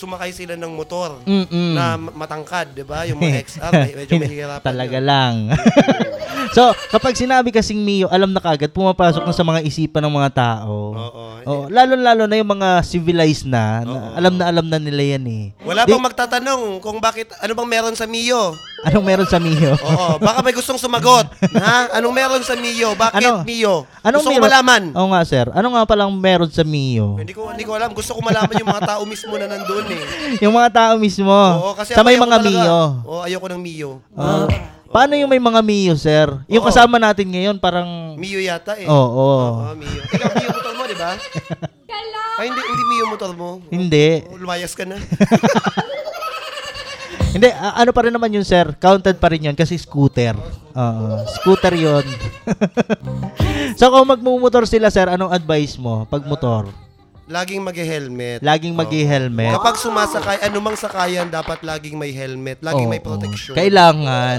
sumakay 0.00 0.32
sila 0.32 0.56
ng 0.56 0.72
motor 0.72 1.20
Mm-mm. 1.22 1.76
na 1.76 1.84
matangkad, 1.96 2.72
'di 2.72 2.82
ba? 2.82 3.04
Yung 3.04 3.20
mga 3.20 3.44
XR 3.44 3.70
med- 3.76 3.96
medyo 3.98 4.16
mahirapan. 4.16 4.64
Talaga 4.64 4.96
yun. 4.96 5.04
lang. 5.04 5.34
so, 6.56 6.62
kapag 6.88 7.14
sinabi 7.14 7.52
kasing 7.52 7.78
Mio, 7.78 8.08
alam 8.08 8.32
na 8.32 8.40
kagad, 8.40 8.72
pumapasok 8.72 9.22
na 9.22 9.36
sa 9.36 9.44
mga 9.44 9.60
isipan 9.60 10.00
ng 10.00 10.14
mga 10.14 10.30
tao. 10.32 10.76
Oo. 10.90 11.24
Oo, 11.40 11.64
lalo-lalo 11.68 12.24
na 12.24 12.36
yung 12.36 12.50
mga 12.50 12.80
civilized 12.80 13.44
na, 13.44 13.80
na 13.82 13.96
alam 14.14 14.34
na 14.34 14.44
alam 14.46 14.66
na 14.66 14.76
nila 14.76 15.16
yan 15.16 15.24
eh. 15.26 15.44
Wala 15.60 15.84
Di- 15.84 15.92
bang 15.92 16.04
magtatanong 16.04 16.80
kung 16.80 16.98
bakit 16.98 17.32
ano 17.36 17.52
bang 17.54 17.68
meron 17.70 17.96
sa 17.96 18.04
Mio? 18.04 18.56
Anong 18.80 19.04
meron 19.04 19.28
sa 19.28 19.36
Mio? 19.36 19.76
Oo, 19.86 20.16
baka 20.16 20.40
may 20.40 20.52
gustong 20.52 20.76
sumagot. 20.76 21.28
ha? 21.52 21.92
Anong 21.94 22.14
meron 22.14 22.40
sa 22.40 22.54
Mio? 22.54 22.92
Bakit 22.94 23.20
Ano? 23.20 23.44
Mio? 23.44 23.84
Anong 24.00 24.20
Gusto 24.20 24.28
ko 24.28 24.34
meron- 24.34 24.46
malaman. 24.46 24.82
Oo 24.94 25.08
nga, 25.10 25.20
sir. 25.22 25.46
Ano 25.50 25.68
nga 25.70 25.84
palang 25.84 26.08
meron 26.10 26.48
sa 26.48 26.62
Mio? 26.62 27.16
Hindi 27.16 27.30
ko 27.30 27.48
hindi 27.48 27.62
ko 27.62 27.74
alam. 27.74 27.92
Gusto 27.92 28.16
ko 28.16 28.20
malaman 28.20 28.56
yung 28.56 28.70
mga 28.70 28.84
tao 28.86 29.02
mismo 29.04 29.36
na 29.36 29.46
nandoon 29.46 29.86
eh. 29.90 30.02
Yung 30.42 30.54
mga 30.54 30.70
tao 30.70 30.92
mismo. 30.96 31.28
Oo, 31.28 31.72
kasi 31.74 31.92
sa 31.92 32.00
may 32.00 32.16
ayoko 32.16 32.24
mga 32.24 32.36
talaga. 32.38 32.56
Mio. 32.56 32.80
Oo, 33.04 33.20
ayoko 33.20 33.46
ng 33.48 33.60
Mio. 33.60 33.90
Ah. 34.14 34.48
paano 34.90 35.14
yung 35.14 35.28
may 35.28 35.38
mga 35.38 35.60
Mio, 35.60 35.94
sir? 35.94 36.26
Yung 36.46 36.62
Oo. 36.62 36.66
kasama 36.66 36.98
natin 36.98 37.28
ngayon, 37.28 37.56
parang... 37.56 38.16
Mio 38.16 38.40
yata 38.40 38.74
eh. 38.74 38.84
Oo. 38.84 39.62
Oo, 39.62 39.76
Mio. 39.76 40.00
Ikaw, 40.02 40.28
Mio 40.34 40.50
motor 40.50 40.74
mo, 40.74 40.82
di 40.84 40.96
ba? 40.96 41.14
Ay, 42.40 42.48
hindi, 42.48 42.58
hindi 42.58 42.84
Mio 42.88 43.04
motor 43.06 43.30
mo. 43.36 43.60
Hindi. 43.68 44.24
Oo, 44.26 44.40
Lumayas 44.40 44.72
ka 44.72 44.82
na. 44.82 44.96
Hindi, 47.34 47.48
a- 47.48 47.76
ano 47.76 47.90
pa 47.90 48.00
rin 48.02 48.10
naman 48.10 48.28
yun, 48.28 48.42
sir? 48.42 48.64
Counted 48.76 49.16
pa 49.16 49.28
rin 49.28 49.42
yun 49.42 49.54
kasi 49.54 49.74
scooter. 49.74 50.34
Oo. 50.70 51.24
scooter 51.30 51.72
yun. 51.72 52.04
so, 53.78 53.88
kung 53.88 54.04
magmumotor 54.04 54.64
sila, 54.64 54.88
sir, 54.88 55.06
anong 55.06 55.30
advice 55.30 55.74
mo 55.74 56.04
pag 56.04 56.20
motor? 56.22 56.68
Laging 57.24 57.62
mag-helmet. 57.62 58.38
Laging 58.42 58.74
mag-helmet. 58.74 59.54
Kapag 59.54 59.74
sumasakay, 59.78 60.36
anumang 60.42 60.74
sakayan, 60.74 61.26
dapat 61.26 61.62
laging 61.62 61.94
may 61.94 62.10
helmet. 62.10 62.58
Laging 62.58 62.86
may 62.86 62.98
Oo. 62.98 63.06
protection. 63.06 63.54
Kailangan. 63.54 64.38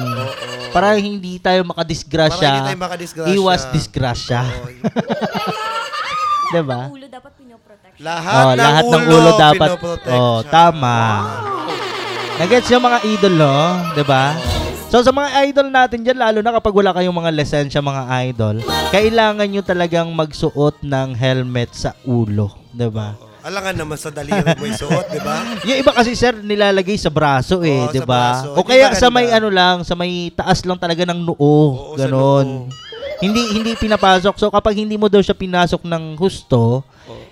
Para 0.70 0.96
hindi 0.96 1.40
tayo 1.40 1.64
makadisgrasya. 1.64 2.36
Para 2.36 2.50
hindi 2.50 2.68
tayo 2.68 2.80
makadisgrasya. 2.82 3.32
Iwas 3.32 3.62
disgrasya. 3.72 4.42
Diba? 6.52 6.92
Ulo 6.92 7.08
dapat 7.08 7.32
pinoprotect. 7.34 7.96
Lahat, 7.98 8.36
Oh, 8.36 8.52
ng, 8.52 8.60
lahat 8.60 8.84
ulo, 8.84 8.92
ng 8.92 9.04
ulo 9.10 9.30
dapat. 9.40 9.68
pinoprotect 9.72 10.12
Oh, 10.12 10.38
tama. 10.44 10.98
Nagets 12.42 12.74
yung 12.74 12.82
mga 12.82 13.06
idol, 13.06 13.38
no? 13.38 13.54
ba? 14.02 14.34
So 14.90 15.06
sa 15.06 15.14
mga 15.14 15.46
idol 15.46 15.70
natin 15.70 16.02
diyan 16.02 16.18
lalo 16.18 16.42
na 16.42 16.58
kapag 16.58 16.74
wala 16.74 16.90
kayong 16.90 17.14
mga 17.14 17.30
lisensya 17.30 17.86
mga 17.86 18.10
idol, 18.34 18.66
kailangan 18.90 19.46
nyo 19.46 19.62
talagang 19.62 20.10
magsuot 20.10 20.82
ng 20.82 21.14
helmet 21.14 21.70
sa 21.70 21.94
ulo, 22.02 22.50
ba? 22.90 23.14
Oh, 23.22 23.30
Alangan 23.46 23.78
naman 23.78 23.94
sa 23.94 24.10
daliri 24.10 24.42
mo 24.58 24.66
isuot, 24.66 25.06
di 25.14 25.22
ba? 25.22 25.38
Yung 25.70 25.86
iba 25.86 25.94
kasi 25.94 26.18
sir 26.18 26.34
nilalagay 26.34 26.98
sa 26.98 27.14
braso 27.14 27.62
eh, 27.62 27.78
Oo, 27.78 27.94
'di 27.94 28.02
sa 28.02 28.10
ba? 28.10 28.42
O 28.58 28.66
kaya 28.66 28.90
sa 28.98 29.14
may 29.14 29.30
ano 29.30 29.54
lang, 29.54 29.86
sa 29.86 29.94
may 29.94 30.34
taas 30.34 30.66
lang 30.66 30.82
talaga 30.82 31.06
ng 31.14 31.22
noo, 31.22 31.38
Oo, 31.38 31.94
sa 31.94 32.10
ganon. 32.10 32.66
noo. 32.66 32.90
Hindi 33.22 33.54
hindi 33.54 33.78
pinapasok. 33.78 34.34
So 34.42 34.50
kapag 34.50 34.82
hindi 34.82 34.98
mo 34.98 35.06
daw 35.06 35.22
siya 35.22 35.38
pinasok 35.38 35.86
ng 35.86 36.18
husto, 36.18 36.82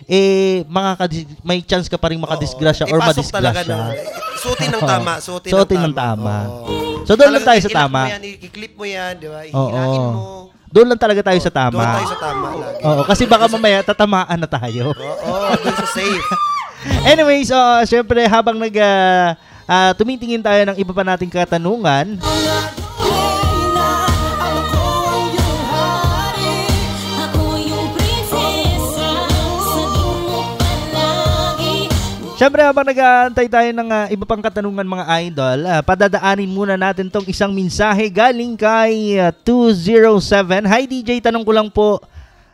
eh 0.06 0.62
makakadis- 0.70 1.34
may 1.42 1.66
chance 1.66 1.90
ka 1.90 1.98
pa 1.98 2.14
rin 2.14 2.22
makadisgrasya 2.22 2.86
or 2.94 3.02
Ipasok 3.02 3.26
talaga 3.34 3.66
madisgrasya. 3.66 3.74
na. 3.74 4.29
Suotin 4.40 4.70
ng 4.72 4.84
tama. 4.84 5.14
Suotin, 5.20 5.52
Suotin 5.52 5.80
ng 5.84 5.86
ng 5.92 5.96
tama. 5.96 6.36
Oo. 6.48 7.04
So, 7.04 7.18
doon 7.20 7.32
lang 7.36 7.46
tayo 7.46 7.60
sa 7.60 7.72
tama. 7.72 8.02
Mo 8.08 8.14
yan, 8.16 8.24
i-clip 8.40 8.74
mo 8.80 8.86
yan, 8.88 9.14
di 9.20 9.28
ba? 9.28 9.40
Oo. 9.52 9.70
Ihinain 9.70 10.02
mo. 10.16 10.24
Doon 10.70 10.88
lang 10.94 11.02
talaga 11.02 11.22
tayo 11.26 11.40
sa 11.42 11.50
tama. 11.50 11.82
Doon 11.82 11.98
tayo 11.98 12.08
sa 12.14 12.20
tama 12.22 12.48
lagi. 12.54 12.82
Oo, 12.86 13.02
kasi 13.02 13.24
baka 13.26 13.46
mamaya 13.50 13.82
tatamaan 13.82 14.38
na 14.38 14.50
tayo. 14.50 14.94
Oo, 14.94 15.50
doon 15.58 15.76
sa 15.82 15.88
safe. 15.90 16.28
Anyways, 17.12 17.50
uh, 17.50 17.82
syempre 17.84 18.24
habang 18.30 18.56
nag 18.56 18.72
ah, 18.78 19.36
ah, 19.66 19.92
tumitingin 19.98 20.46
tayo 20.46 20.62
ng 20.70 20.78
iba 20.78 20.94
pa 20.94 21.04
nating 21.04 21.34
katanungan, 21.34 22.22
Siyempre 32.40 32.64
habang 32.64 32.88
nag-aantay 32.88 33.52
tayo 33.52 33.68
ng 33.76 33.90
ah, 33.92 34.08
iba 34.08 34.24
pang 34.24 34.40
katanungan 34.40 34.88
mga 34.88 35.06
idol, 35.28 35.60
ah, 35.68 35.84
padadaanin 35.84 36.48
muna 36.48 36.80
natin 36.80 37.12
tong 37.12 37.28
isang 37.28 37.52
mensahe 37.52 38.08
galing 38.08 38.56
kay 38.56 39.20
ah, 39.20 39.36
207. 39.44 40.64
Hi 40.64 40.88
DJ, 40.88 41.20
tanong 41.20 41.44
ko 41.44 41.52
lang 41.52 41.68
po, 41.68 42.00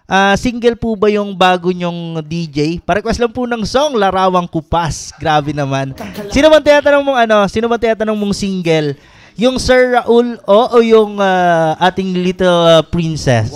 ah, 0.09 0.33
single 0.41 0.73
po 0.73 0.97
ba 0.97 1.05
yung 1.13 1.37
bago 1.37 1.69
nyong 1.69 2.17
DJ? 2.25 2.81
Pa-request 2.81 3.21
lang 3.21 3.29
po 3.29 3.45
ng 3.45 3.61
song, 3.61 3.93
Larawang 3.93 4.49
Kupas. 4.49 5.13
Grabe 5.21 5.53
naman. 5.53 5.93
Sino 6.33 6.49
man 6.49 6.65
tiyatanong 6.65 7.05
mong 7.05 7.19
ano, 7.29 7.37
sino 7.45 7.69
man 7.69 7.77
tiyatanong 7.77 8.17
mong 8.17 8.33
single? 8.33 8.97
Yung 9.37 9.61
Sir 9.61 10.01
Raul 10.01 10.41
o 10.49 10.59
o 10.65 10.77
yung 10.81 11.21
ah, 11.21 11.77
ating 11.77 12.09
little 12.25 12.81
ah, 12.81 12.81
princess? 12.81 13.53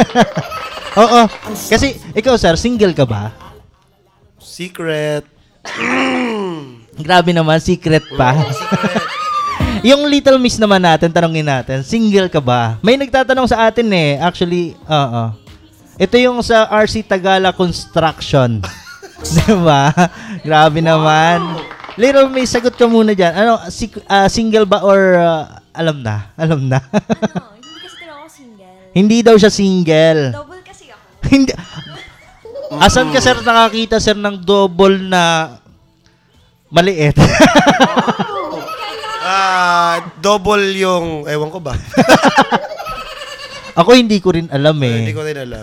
Oo. 1.04 1.28
Kasi 1.68 2.00
ikaw 2.16 2.40
sir, 2.40 2.56
single 2.56 2.96
ka 2.96 3.04
ba? 3.04 3.36
Secret. 4.40 5.41
Grabe 7.06 7.30
naman, 7.32 7.58
secret 7.62 8.04
pa. 8.14 8.36
yung 9.88 10.06
Little 10.06 10.38
Miss 10.38 10.58
naman 10.60 10.82
natin, 10.82 11.10
tanongin 11.10 11.46
natin, 11.46 11.82
single 11.82 12.28
ka 12.30 12.38
ba? 12.38 12.78
May 12.84 12.98
nagtatanong 12.98 13.48
sa 13.48 13.66
atin 13.70 13.88
eh. 13.90 14.18
Actually, 14.20 14.76
oo. 14.86 15.22
Ito 15.98 16.16
yung 16.18 16.40
sa 16.42 16.66
RC 16.70 17.06
Tagala 17.06 17.54
Construction. 17.54 18.62
diba? 19.46 19.92
Grabe 20.42 20.80
naman. 20.82 21.62
Little 21.94 22.32
Miss, 22.32 22.50
sagot 22.50 22.74
ka 22.74 22.88
muna 22.88 23.12
dyan. 23.12 23.32
Ano, 23.36 23.60
si- 23.68 23.92
ah, 24.08 24.26
single 24.26 24.64
ba 24.64 24.80
or 24.80 25.00
ah, 25.20 25.60
alam 25.76 26.00
na? 26.00 26.32
Alam 26.36 26.66
na. 26.68 26.80
Ano, 26.80 27.52
hindi 27.60 27.76
kasi 27.84 27.96
talaga 28.00 28.24
ako 28.24 28.28
single. 28.32 28.76
Hindi 28.96 29.18
daw 29.20 29.34
siya 29.36 29.52
single. 29.52 30.22
Double 30.32 30.62
kasi 30.64 30.84
ako. 30.88 31.04
Hindi. 31.28 31.52
Asan 32.80 33.12
ka 33.12 33.20
sir 33.20 33.36
nakakita 33.42 34.00
sir 34.00 34.16
ng 34.16 34.40
double 34.40 34.96
na 35.02 35.56
maliit? 36.72 37.16
Ah, 39.22 40.12
double 40.18 40.74
yung, 40.76 41.30
ewan 41.30 41.46
ko 41.48 41.62
ba? 41.62 41.78
Ako 43.80 43.94
hindi 43.94 44.18
ko 44.18 44.34
rin 44.34 44.50
alam 44.50 44.74
eh. 44.82 44.98
Hindi 44.98 45.14
ko 45.14 45.22
rin 45.22 45.38
alam. 45.38 45.62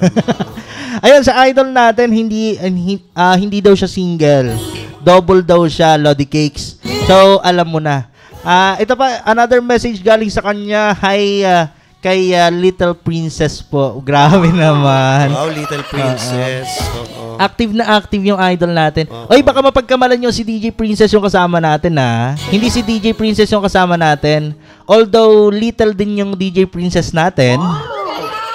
Ayun, 1.05 1.21
sa 1.21 1.43
idol 1.45 1.69
natin, 1.69 2.09
hindi 2.09 2.57
ah, 2.57 2.71
hin- 2.71 3.07
ah, 3.13 3.35
hindi 3.37 3.59
daw 3.59 3.75
siya 3.75 3.91
single. 3.91 4.55
Double 5.03 5.43
daw 5.43 5.67
siya, 5.67 5.99
Lodi 5.99 6.25
Cakes. 6.25 6.79
So, 7.05 7.43
alam 7.43 7.67
mo 7.69 7.77
na. 7.77 8.09
Ah, 8.41 8.79
ito 8.79 8.95
pa, 8.95 9.21
another 9.27 9.59
message 9.59 10.01
galing 10.01 10.31
sa 10.31 10.41
kanya. 10.41 10.95
Hi, 10.97 11.43
ah, 11.45 11.69
kay 11.99 12.31
ah, 12.31 12.47
Little 12.47 12.95
Princess 12.95 13.59
po. 13.59 13.99
Grabe 14.07 14.49
naman. 14.49 15.35
wow, 15.35 15.51
little 15.51 15.83
princess. 15.87 16.79
Oo. 16.95 17.35
Active 17.39 17.71
na 17.71 17.95
active 17.95 18.23
yung 18.23 18.39
idol 18.39 18.71
natin. 18.71 19.07
Oy, 19.31 19.39
baka 19.39 19.63
mapagkamalan 19.63 20.19
yung 20.19 20.35
si 20.35 20.43
DJ 20.43 20.75
Princess 20.75 21.11
yung 21.11 21.23
kasama 21.23 21.59
natin 21.59 21.95
ha. 21.95 22.35
Hindi 22.51 22.67
si 22.67 22.83
DJ 22.83 23.15
Princess 23.15 23.47
yung 23.51 23.63
kasama 23.63 23.95
natin. 23.95 24.55
Although 24.83 25.47
little 25.47 25.95
din 25.95 26.19
yung 26.19 26.35
DJ 26.35 26.67
Princess 26.67 27.15
natin. 27.15 27.59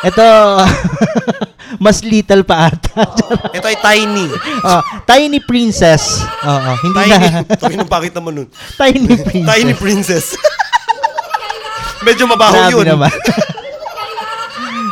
Ito, 0.05 0.29
mas 1.85 2.05
little 2.05 2.45
pa 2.45 2.69
ata. 2.69 3.09
Ito 3.57 3.67
ay 3.73 3.79
tiny. 3.81 4.29
Oh, 4.61 4.81
Tiny 5.09 5.41
Princess. 5.41 6.21
Oo, 6.45 6.71
hindi 6.85 6.97
Tiny. 7.09 7.09
na. 7.09 7.41
Ito 7.41 7.65
yung 7.73 7.89
pakit 7.89 8.13
naman 8.13 8.33
nun. 8.37 8.49
Tiny 8.77 9.17
Princess. 9.17 9.49
Tiny 9.49 9.73
princess. 9.73 10.27
Medyo 12.05 12.25
mabaho 12.27 12.53
Grabe 12.55 12.73
yun. 12.75 12.87
naman. 12.87 13.11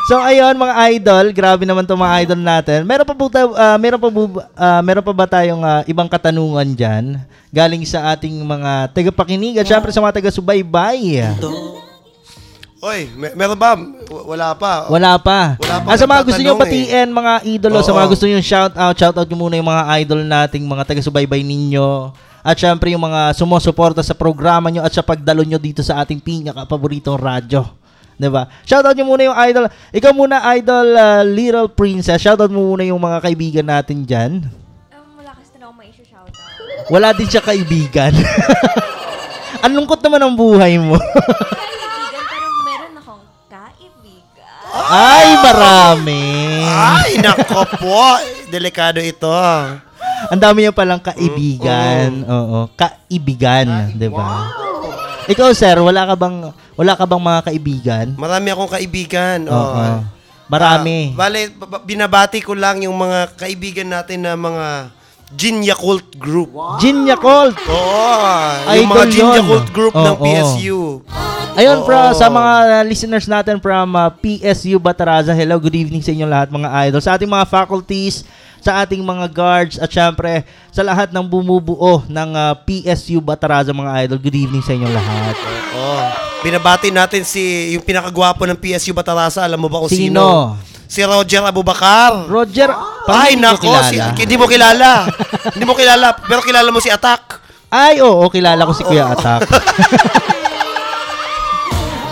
so 0.03 0.19
ayun 0.19 0.55
mga 0.55 0.75
idol, 0.91 1.25
grabe 1.31 1.63
naman 1.63 1.85
'tong 1.85 1.97
mga 1.97 2.17
idol 2.23 2.41
natin. 2.41 2.83
Meron 2.83 3.05
pa 3.05 3.15
po 3.15 3.29
tayo, 3.29 3.55
ah, 3.55 3.77
meron 3.77 3.97
pa 3.97 4.09
bu- 4.09 4.43
ah, 4.53 4.81
meron 4.81 5.01
pa 5.01 5.13
ba 5.13 5.27
tayong 5.27 5.63
ah, 5.63 5.85
ibang 5.85 6.07
katanungan 6.07 6.67
diyan 6.69 7.05
galing 7.49 7.85
sa 7.85 8.11
ating 8.11 8.33
mga 8.35 8.91
tagapakinig 8.91 9.55
at 9.57 9.69
syempre 9.69 9.93
sa 9.93 10.01
mga 10.01 10.17
taga-subaybay? 10.19 11.21
Oy, 12.83 13.07
may, 13.15 13.31
meron 13.37 13.55
ba? 13.55 13.79
W- 13.79 14.27
Wala 14.27 14.59
pa. 14.59 14.91
Wala 14.91 15.15
pa. 15.15 15.55
Wala 15.55 15.77
pa 15.79 15.87
Ah, 15.87 15.95
sa 15.95 16.03
mga 16.03 16.23
gusto 16.27 16.41
niyo 16.41 16.51
nagtatanong 16.51 16.75
eh. 16.75 16.83
batiin 16.83 17.09
mga 17.13 17.33
idolo, 17.47 17.79
sa 17.79 17.93
Oo. 17.93 17.99
mga 18.01 18.11
gusto 18.11 18.25
niyo 18.27 18.43
shout 18.43 18.75
out, 18.75 18.97
shout 18.97 19.15
out 19.15 19.23
niyo 19.23 19.39
muna 19.39 19.55
yung 19.55 19.71
mga 19.71 19.85
idol 20.03 20.21
nating 20.21 20.65
mga 20.67 20.83
taga-subaybay 20.85 21.47
ninyo. 21.47 22.11
At 22.43 22.59
syempre 22.59 22.91
yung 22.91 23.07
mga 23.07 23.39
sumusuporta 23.39 24.03
sa 24.03 24.19
programa 24.19 24.67
nyo 24.67 24.83
at 24.83 24.91
sa 24.91 25.07
pagdalo 25.07 25.47
nyo 25.47 25.63
dito 25.63 25.79
sa 25.79 26.03
ating 26.03 26.19
pinaka-paboritong 26.19 27.15
radyo. 27.15 27.63
'Di 28.19 28.29
ba? 28.29 28.51
Shoutout 28.67 28.99
niyo 28.99 29.07
muna 29.07 29.23
yung 29.31 29.39
idol. 29.47 29.65
Ikaw 29.95 30.11
muna 30.11 30.43
idol 30.59 30.87
uh, 30.99 31.23
Little 31.23 31.71
Princess. 31.71 32.19
Shoutout 32.19 32.51
mo 32.51 32.75
muna 32.75 32.83
yung 32.83 32.99
mga 32.99 33.19
kaibigan 33.23 33.67
natin 33.67 34.03
diyan. 34.03 34.33
Um, 34.91 35.23
wala 35.23 35.39
kasi 35.39 35.55
na 35.59 35.71
ako 35.71 35.75
may 35.79 35.89
issue 35.95 36.07
shoutout. 36.07 36.91
Wala 36.91 37.09
din 37.15 37.29
siya 37.31 37.43
kaibigan. 37.47 38.13
Ang 39.63 39.79
lungkot 39.79 40.03
naman 40.03 40.19
ang 40.19 40.35
buhay 40.35 40.75
mo. 40.75 40.99
Kaibigan, 40.99 42.25
pero 42.27 42.47
meron 42.67 42.93
akong 42.99 43.25
kaibigan. 43.47 44.51
Ay, 44.91 45.27
marami. 45.39 46.23
Ay, 46.67 47.11
nako 47.23 47.63
po. 47.79 48.03
Delikado 48.51 48.99
ito. 48.99 49.31
Ang 50.31 50.41
dami 50.41 50.59
niya 50.63 50.75
palang 50.77 51.03
kaibigan. 51.03 52.23
Oo, 52.29 52.71
kaibigan, 52.77 53.91
'di 53.97 54.09
ba? 54.13 54.53
Ikaw 55.27 55.49
sir, 55.55 55.79
wala 55.79 56.07
ka 56.07 56.15
bang 56.19 56.37
wala 56.75 56.93
ka 56.99 57.05
bang 57.07 57.23
mga 57.23 57.41
kaibigan? 57.47 58.07
Marami 58.19 58.47
akong 58.51 58.73
kaibigan. 58.75 59.39
Oo. 59.49 59.75
Oh. 59.79 59.99
Marami. 60.53 61.17
Ah, 61.17 61.27
bale, 61.27 61.49
b- 61.49 61.65
b- 61.65 61.85
binabati 61.89 62.45
ko 62.45 62.53
lang 62.53 62.85
yung 62.85 62.93
mga 62.93 63.41
kaibigan 63.41 63.89
natin 63.89 64.27
na 64.27 64.37
mga 64.37 64.93
Gin 65.37 65.65
Yakult 65.65 66.07
group. 66.21 66.53
Gin 66.79 67.09
Yakult. 67.09 67.57
Oo. 67.67 68.05
Idol 68.69 68.77
yung 68.79 68.91
mga 68.91 69.07
Gin 69.09 69.21
yun. 69.27 69.37
Yakult 69.43 69.69
group 69.73 69.95
ng 69.97 70.17
Oo. 70.17 70.25
PSU. 70.25 70.81
Ayun, 71.53 71.85
pro, 71.85 72.17
sa 72.17 72.33
mga 72.33 72.81
listeners 72.89 73.29
natin 73.29 73.61
from 73.61 73.93
uh, 73.93 74.09
PSU 74.09 74.81
Bataraza, 74.81 75.37
hello, 75.37 75.61
good 75.61 75.77
evening 75.77 76.01
sa 76.01 76.09
inyo 76.09 76.25
lahat 76.25 76.49
mga 76.49 76.69
idol. 76.89 77.05
Sa 77.05 77.13
ating 77.13 77.29
mga 77.29 77.45
faculties, 77.45 78.25
sa 78.57 78.81
ating 78.81 79.05
mga 79.05 79.29
guards, 79.29 79.77
at 79.77 79.93
syempre, 79.93 80.49
sa 80.73 80.81
lahat 80.81 81.13
ng 81.13 81.21
bumubuo 81.29 82.01
ng 82.09 82.31
uh, 82.33 82.57
PSU 82.65 83.21
Bataraza 83.21 83.69
mga 83.69 84.09
idol, 84.09 84.19
good 84.23 84.39
evening 84.39 84.65
sa 84.65 84.73
inyo 84.73 84.89
lahat. 84.89 85.37
Oo. 85.77 86.01
Binabati 86.41 86.89
natin 86.89 87.23
si 87.23 87.77
yung 87.77 87.85
pinakagwapo 87.85 88.49
ng 88.49 88.57
PSU 88.57 88.97
Batarasa. 88.97 89.45
Alam 89.45 89.63
mo 89.63 89.69
ba 89.69 89.85
kung 89.85 89.93
Sino? 89.93 90.09
sino? 90.09 90.73
Si 90.93 91.01
Roger 91.01 91.41
Abubakar. 91.41 92.29
Roger, 92.29 92.69
Ay, 93.09 93.33
hindi 93.33 93.49
ko 93.49 93.65
nako. 93.65 93.81
Si, 93.89 93.97
kilala. 93.97 94.13
hindi 94.13 94.37
mo 94.37 94.45
kilala. 94.45 94.91
hindi 95.57 95.65
mo 95.65 95.73
kilala. 95.73 96.13
Pero 96.21 96.45
kilala 96.45 96.69
mo 96.69 96.85
si 96.85 96.93
Atak. 96.93 97.41
Ay, 97.73 98.05
oo, 98.05 98.29
kilala 98.29 98.69
ko 98.69 98.77
si 98.77 98.85
Kuya 98.85 99.09
Atak. 99.09 99.49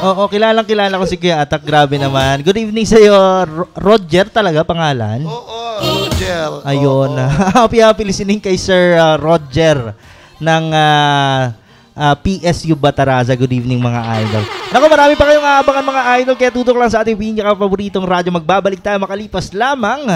oo, 0.09 0.25
kilalang 0.33 0.65
kilala 0.65 0.97
ko 0.97 1.05
si 1.05 1.21
Kuya 1.21 1.45
Atak. 1.45 1.61
Grabe 1.61 2.01
naman. 2.01 2.41
Good 2.41 2.57
evening 2.57 2.89
sa 2.89 2.97
iyo, 2.97 3.21
Ro- 3.45 3.69
Roger 3.77 4.33
talaga 4.33 4.65
pangalan. 4.65 5.29
Oo, 5.29 5.61
Roger. 6.09 6.65
Ayun. 6.65 7.21
Happy 7.61 7.85
happy 7.85 8.09
listening 8.09 8.41
kay 8.41 8.57
Sir 8.57 8.97
uh, 8.97 9.21
Roger 9.21 9.93
ng 10.41 10.65
uh, 10.73 11.53
uh, 12.01 12.15
PSU 12.17 12.73
Bataraza. 12.81 13.37
Good 13.37 13.61
evening 13.61 13.85
mga 13.85 14.01
idol. 14.25 14.45
Naku, 14.71 14.87
marami 14.87 15.19
pa 15.19 15.27
kayong 15.27 15.43
aabangan 15.43 15.83
mga 15.83 16.03
idol 16.23 16.37
kaya 16.39 16.55
tutok 16.55 16.79
lang 16.79 16.87
sa 16.87 17.03
ating 17.03 17.19
pinaka-paboritong 17.19 18.07
radyo. 18.07 18.31
Magbabalik 18.31 18.79
tayo 18.79 19.03
makalipas 19.03 19.51
lamang 19.51 20.07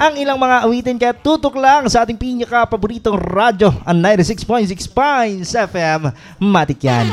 ang 0.00 0.14
ilang 0.16 0.40
mga 0.40 0.64
awitin 0.64 0.96
kaya 0.96 1.12
tutok 1.12 1.60
lang 1.60 1.84
sa 1.92 2.08
ating 2.08 2.16
pinaka-paboritong 2.16 3.20
radyo 3.20 3.68
ang 3.84 4.00
96.6 4.00 4.88
Pines 4.96 5.52
FM. 5.52 6.08
Matik 6.40 6.88
yan. 6.88 7.04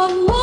one. 0.00 0.39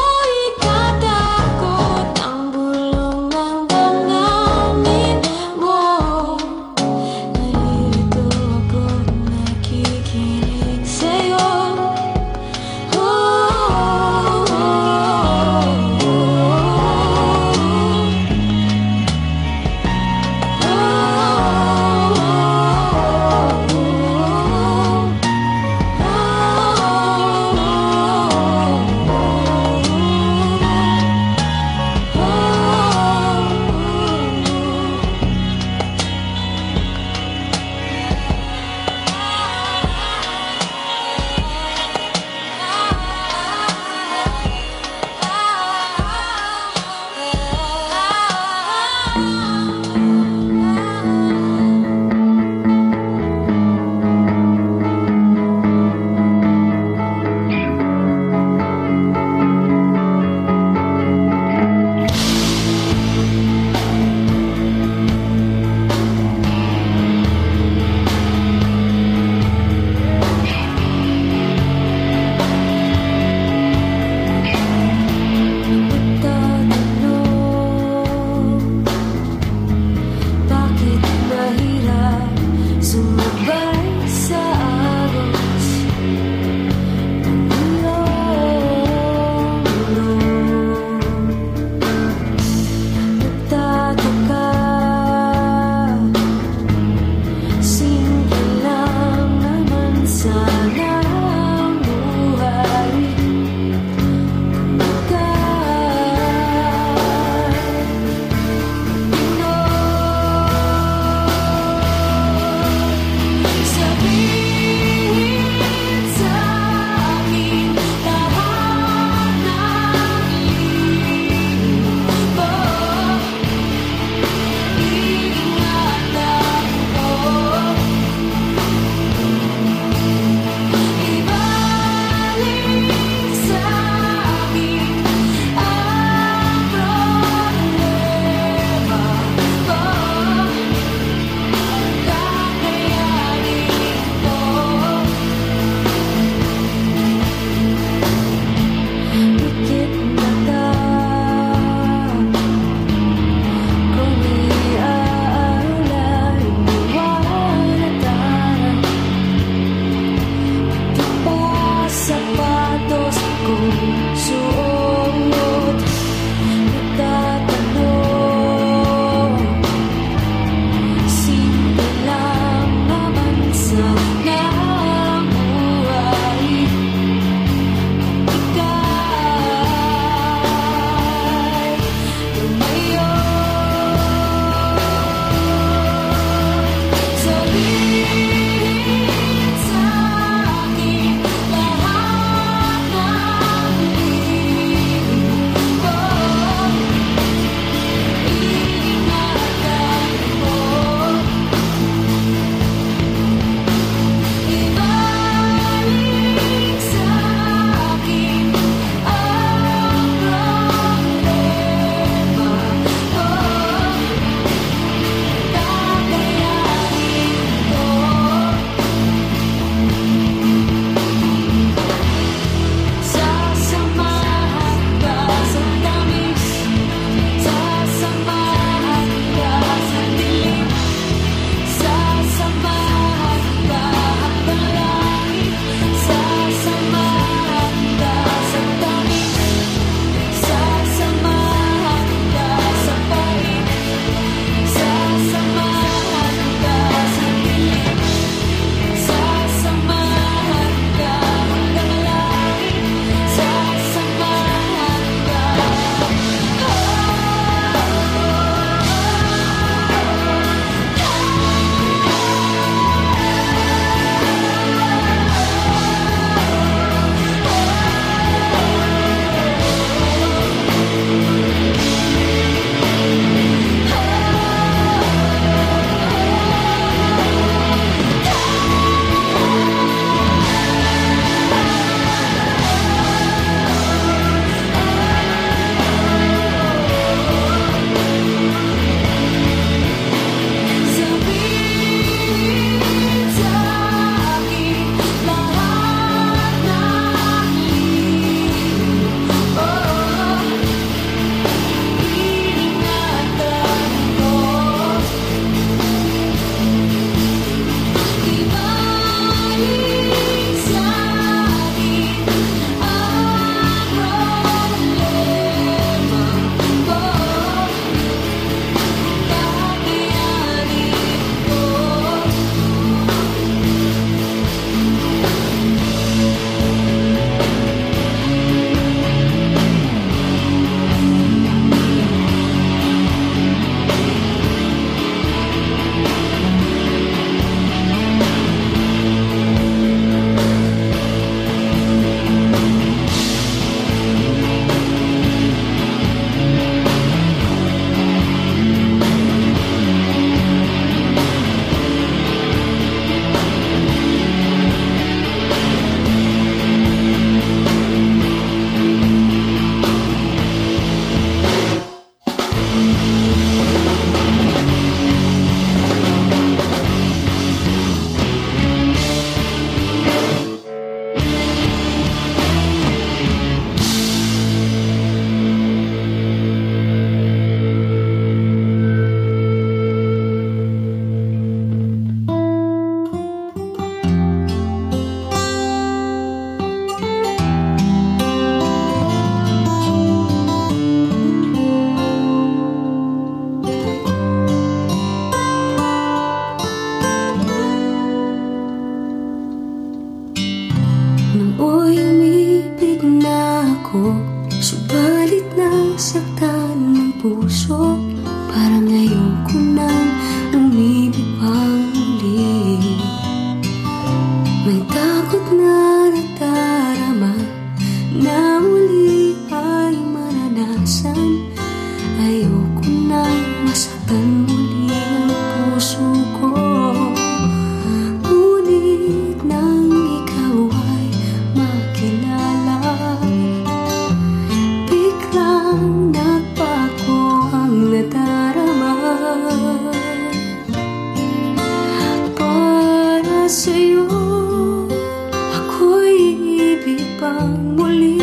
pag-ibig 446.88 447.20
pang 447.20 447.76
muli 447.76 448.16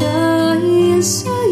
dahil 0.00 1.04
sa'yo. 1.04 1.43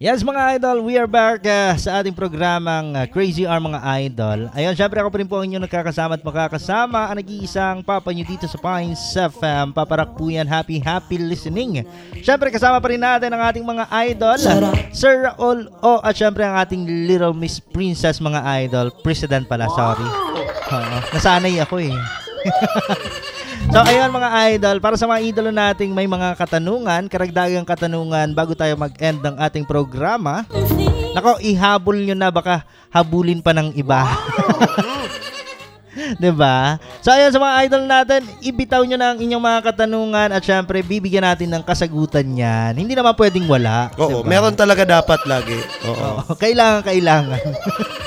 Yes 0.00 0.24
mga 0.24 0.56
idol, 0.56 0.80
we 0.88 0.96
are 0.96 1.04
back 1.04 1.44
uh, 1.44 1.76
sa 1.76 2.00
ating 2.00 2.16
programang 2.16 2.96
uh, 2.96 3.04
Crazy 3.04 3.44
R 3.44 3.60
mga 3.60 3.84
idol. 4.00 4.48
Ayun, 4.56 4.72
syempre 4.72 4.96
ako 4.96 5.12
pa 5.12 5.20
rin 5.20 5.28
po 5.28 5.36
ang 5.36 5.44
inyong 5.44 5.68
nakakasama 5.68 6.16
at 6.16 6.24
makakasama 6.24 7.12
ang 7.12 7.20
nag-iisang 7.20 7.84
papa 7.84 8.08
nyo 8.08 8.24
dito 8.24 8.48
sa 8.48 8.56
Pines 8.56 8.96
FM. 9.12 9.76
Paparak 9.76 10.16
po 10.16 10.32
yan, 10.32 10.48
happy 10.48 10.80
happy 10.80 11.20
listening. 11.20 11.84
Syempre 12.24 12.48
kasama 12.48 12.80
pa 12.80 12.88
rin 12.88 13.04
natin 13.04 13.28
ang 13.28 13.44
ating 13.44 13.60
mga 13.60 13.92
idol, 14.08 14.40
Sir 14.88 15.28
Raul 15.28 15.68
O 15.84 16.00
at 16.00 16.16
syempre 16.16 16.48
ang 16.48 16.56
ating 16.56 17.04
Little 17.04 17.36
Miss 17.36 17.60
Princess 17.60 18.24
mga 18.24 18.40
idol. 18.64 18.88
President 19.04 19.44
pala, 19.44 19.68
sorry. 19.68 20.08
Oo, 20.08 20.96
nasanay 21.12 21.60
ako 21.60 21.76
eh. 21.76 21.92
So 23.70 23.78
ayun 23.86 24.10
mga 24.10 24.30
idol, 24.50 24.76
para 24.82 24.98
sa 24.98 25.06
mga 25.06 25.22
idolo 25.22 25.54
nating 25.54 25.94
may 25.94 26.10
mga 26.10 26.34
katanungan, 26.34 27.06
karagdagang 27.06 27.62
katanungan 27.62 28.34
bago 28.34 28.50
tayo 28.58 28.74
mag-end 28.74 29.22
ng 29.22 29.38
ating 29.38 29.62
programa. 29.62 30.42
Nako, 31.14 31.38
ihabol 31.38 31.94
nyo 32.02 32.18
na 32.18 32.34
baka 32.34 32.66
habulin 32.90 33.38
pa 33.38 33.54
ng 33.54 33.70
iba. 33.78 34.02
'Di 36.18 36.34
ba? 36.34 36.82
So 36.98 37.14
ayun 37.14 37.30
sa 37.30 37.38
mga 37.38 37.54
idol 37.66 37.84
natin, 37.86 38.20
ibitaw 38.42 38.82
nyo 38.82 38.98
na 38.98 39.14
ang 39.14 39.18
inyong 39.22 39.42
mga 39.42 39.60
katanungan 39.62 40.28
at 40.34 40.42
syempre 40.42 40.82
bibigyan 40.82 41.22
natin 41.22 41.54
ng 41.54 41.62
kasagutan 41.62 42.26
niyan. 42.26 42.74
Hindi 42.74 42.98
naman 42.98 43.14
pwedeng 43.14 43.46
wala. 43.46 43.94
Oo, 43.94 44.26
diba? 44.26 44.26
meron 44.26 44.58
talaga 44.58 44.82
dapat 44.82 45.22
lagi. 45.30 45.58
Oo. 45.86 46.26
Oo, 46.26 46.34
kailangan, 46.34 46.82
kailangan. 46.82 47.42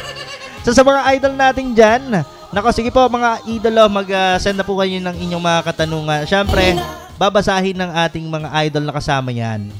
so 0.67 0.75
sa 0.75 0.83
mga 0.83 1.07
idol 1.15 1.33
natin 1.39 1.71
dyan, 1.71 2.03
nako 2.53 2.69
sige 2.69 2.93
po 2.93 3.09
mga 3.09 3.41
idolo, 3.49 3.89
mag-send 3.89 4.61
na 4.61 4.65
po 4.65 4.77
kayo 4.77 5.01
ng 5.01 5.17
inyong 5.17 5.41
mga 5.41 5.61
katanungan. 5.65 6.21
Siyempre, 6.29 6.77
babasahin 7.17 7.73
ng 7.73 7.91
ating 8.05 8.25
mga 8.29 8.49
idol 8.69 8.85
na 8.85 8.93
kasama 8.93 9.33
yan. 9.33 9.73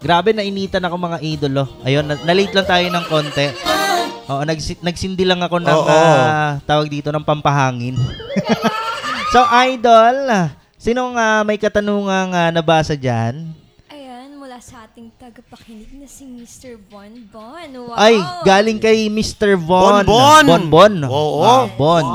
Grabe, 0.00 0.32
nainitan 0.32 0.82
ako 0.82 0.96
mga 0.96 1.18
idolo. 1.22 1.68
Ayun, 1.86 2.02
na- 2.02 2.18
na-late 2.24 2.50
lang 2.56 2.66
tayo 2.66 2.86
ng 2.88 3.04
konti. 3.06 3.46
Oo, 4.26 4.42
nagsi- 4.42 4.80
nagsindi 4.80 5.22
lang 5.22 5.38
ako 5.38 5.60
ng 5.60 5.70
Oo. 5.70 5.86
ah, 5.86 6.58
tawag 6.66 6.90
dito 6.90 7.14
ng 7.14 7.22
pampahangin. 7.22 7.94
so, 9.34 9.44
idol, 9.70 10.50
sinong 10.80 11.12
ah, 11.14 11.44
may 11.44 11.60
katanungang 11.60 12.32
ah, 12.32 12.48
nabasa 12.48 12.96
dyan? 12.96 13.52
Ayan, 13.86 14.32
mula 14.34 14.56
sa 14.58 14.88
ating 14.88 15.12
tagapakinig 15.14 15.92
na 15.94 16.08
si 16.08 16.24
Mr. 16.24 16.80
Bon 16.80 17.12
Bon. 17.28 17.68
Wow! 17.86 17.96
Ay, 17.96 18.16
galing 18.42 18.80
kay 18.80 19.06
Mr. 19.08 19.60
Von. 19.60 20.02
Bonbon! 20.02 20.44
Bonbon. 20.48 20.92
Oo. 21.04 21.44
Ah, 21.44 21.64
bon. 21.70 22.06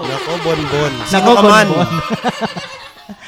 Nako, 0.00 0.32
bonbon. 0.42 0.92
Sino 1.06 1.20
Nako, 1.22 1.32
ka 1.32 1.42
man? 1.44 1.66
Bonbon. 1.68 1.88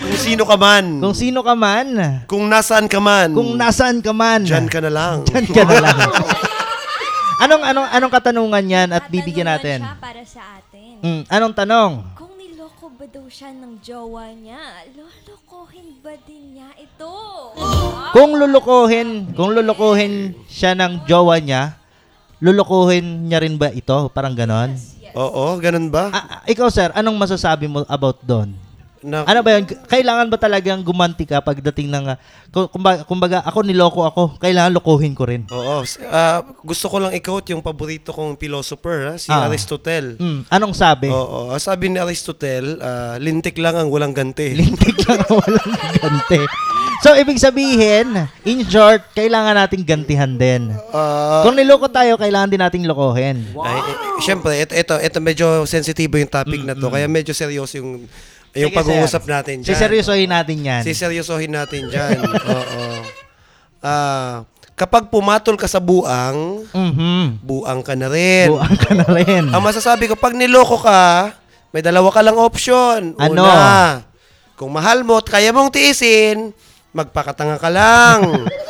Kung 0.03 0.19
sino 0.19 0.43
ka 0.43 0.57
man. 0.57 0.85
Kung 0.99 1.15
sino 1.15 1.41
ka 1.43 1.55
man, 1.55 1.89
Kung 2.27 2.45
nasaan 2.47 2.87
ka 2.87 2.99
man. 2.99 3.31
kung 3.35 3.55
nasaan 3.55 3.99
ka 3.99 4.11
man, 4.11 4.43
Diyan 4.43 4.67
ka 4.67 4.83
na 4.83 4.91
lang. 4.91 5.23
dyan 5.31 5.47
ka 5.47 5.63
na 5.63 5.79
lang. 5.79 5.99
anong, 7.39 7.63
anong, 7.63 7.89
anong 7.93 8.13
katanungan 8.13 8.65
yan 8.67 8.89
at 8.91 9.07
bibigyan 9.07 9.47
natin? 9.47 9.79
siya 9.83 9.99
para 9.99 10.23
sa 10.27 10.43
atin. 10.59 10.95
Mm, 11.03 11.23
anong 11.29 11.55
tanong? 11.55 11.93
Kung 12.15 12.32
ba 13.03 13.19
daw 13.19 13.27
siya 13.27 13.51
ng 13.51 13.83
jowa 13.83 14.31
niya, 14.31 14.63
lolokohin 14.95 15.99
ba 16.07 16.15
din 16.23 16.55
niya 16.55 16.71
ito? 16.79 17.11
Kung 18.15 18.39
lulukuhin, 18.39 19.35
kung 19.35 19.59
lulukuhin 19.59 20.39
siya 20.47 20.79
ng 20.79 21.03
jowa 21.03 21.43
niya, 21.43 21.75
lulukuhin 22.39 23.27
niya 23.27 23.43
rin 23.43 23.59
ba 23.59 23.75
ito? 23.75 24.07
Parang 24.15 24.39
ganon. 24.39 24.79
Oo, 25.19 25.59
ganun 25.59 25.91
ba? 25.91 26.15
Ah, 26.15 26.23
ah, 26.39 26.41
ikaw 26.47 26.71
sir, 26.71 26.95
anong 26.95 27.19
masasabi 27.19 27.67
mo 27.67 27.83
about 27.91 28.23
doon? 28.23 28.55
Na, 29.03 29.27
Ano 29.27 29.43
ba 29.43 29.59
yun? 29.59 29.67
Kailangan 29.67 30.31
ba 30.31 30.39
talagang 30.39 30.81
gumanti 30.81 31.27
ka 31.27 31.43
pagdating 31.43 31.91
ng... 31.91 32.15
ah, 32.15 32.19
kumbaga, 32.71 33.03
kumbaga, 33.03 33.39
ako 33.43 33.59
niloko 33.63 34.01
ako, 34.07 34.23
kailangan 34.39 34.71
lokohin 34.73 35.11
ko 35.13 35.27
rin. 35.27 35.43
Oo. 35.51 35.83
ah, 36.07 36.39
gusto 36.63 36.87
ko 36.87 37.03
lang 37.03 37.11
i-quote 37.13 37.51
yung 37.51 37.61
paborito 37.61 38.15
kong 38.15 38.39
philosopher, 38.39 38.99
ha? 39.11 39.15
si 39.19 39.27
Ah. 39.29 39.51
Aristotle. 39.51 40.15
Hmm, 40.17 40.47
anong 40.47 40.73
sabi? 40.73 41.11
Oo. 41.11 41.51
ah, 41.51 41.59
sabi 41.59 41.91
ni 41.91 41.99
Aristotle, 41.99 42.79
ah, 42.79 43.19
lintik 43.19 43.59
lang 43.59 43.75
ang 43.75 43.91
walang 43.91 44.15
ganti. 44.15 44.55
Lintik 44.63 45.03
lang 45.03 45.19
ang 45.21 45.35
walang 45.35 45.71
gante. 45.99 46.47
So, 47.03 47.19
ibig 47.19 47.43
sabihin, 47.43 48.15
in 48.47 48.63
short, 48.63 49.03
kailangan 49.13 49.59
nating 49.59 49.83
gantihan 49.83 50.39
din. 50.39 50.71
Ah, 50.95 51.43
Kung 51.43 51.59
niloko 51.59 51.91
tayo, 51.91 52.15
kailangan 52.15 52.47
din 52.47 52.63
nating 52.63 52.87
lokohin. 52.87 53.43
Ay, 53.59 53.79
eh, 53.83 53.97
Siyempre, 54.23 54.55
ito, 54.55 54.71
ito, 54.71 54.95
ito 54.95 55.19
medyo 55.19 55.67
sensitive 55.67 56.07
yung 56.15 56.31
topic 56.31 56.63
na 56.63 56.79
to. 56.79 56.87
Kaya 56.87 57.11
medyo 57.11 57.35
seryoso 57.35 57.83
yung, 57.83 58.07
yung 58.53 58.69
Sige, 58.69 58.77
pag-uusap 58.77 59.23
natin 59.25 59.55
dyan. 59.61 59.69
Siseryosohin 59.73 60.29
natin 60.29 60.57
yan. 60.61 60.83
Siseryosohin 60.85 61.53
natin 61.53 61.89
dyan. 61.89 62.21
Oo. 62.53 62.85
Ah, 63.81 64.45
kapag 64.73 65.09
pumatol 65.09 65.57
ka 65.57 65.65
sa 65.65 65.81
buang, 65.81 66.69
Mhm. 66.69 67.41
buang 67.41 67.81
ka 67.81 67.97
na 67.97 68.13
rin. 68.13 68.53
Buang 68.53 68.77
ka 68.77 68.93
na 68.93 69.09
rin. 69.09 69.49
Ang 69.49 69.63
masasabi 69.63 70.05
ko, 70.05 70.15
pag 70.15 70.37
niloko 70.37 70.77
ka, 70.77 71.33
may 71.73 71.81
dalawa 71.81 72.13
ka 72.13 72.21
lang 72.21 72.37
option. 72.37 73.17
Ano? 73.17 73.41
Una, 73.41 74.05
kung 74.55 74.69
mahal 74.69 75.01
mo 75.01 75.17
at 75.17 75.27
kaya 75.27 75.49
mong 75.51 75.73
tiisin, 75.73 76.53
magpakatanga 76.93 77.57
ka 77.57 77.73
lang. 77.73 78.21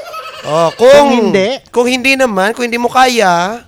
oh, 0.47 0.71
kung, 0.79 0.91
Kung 0.95 1.11
hindi? 1.11 1.49
Kung 1.75 1.89
hindi 1.91 2.15
naman, 2.15 2.55
kung 2.55 2.71
hindi 2.71 2.79
mo 2.79 2.87
kaya, 2.87 3.67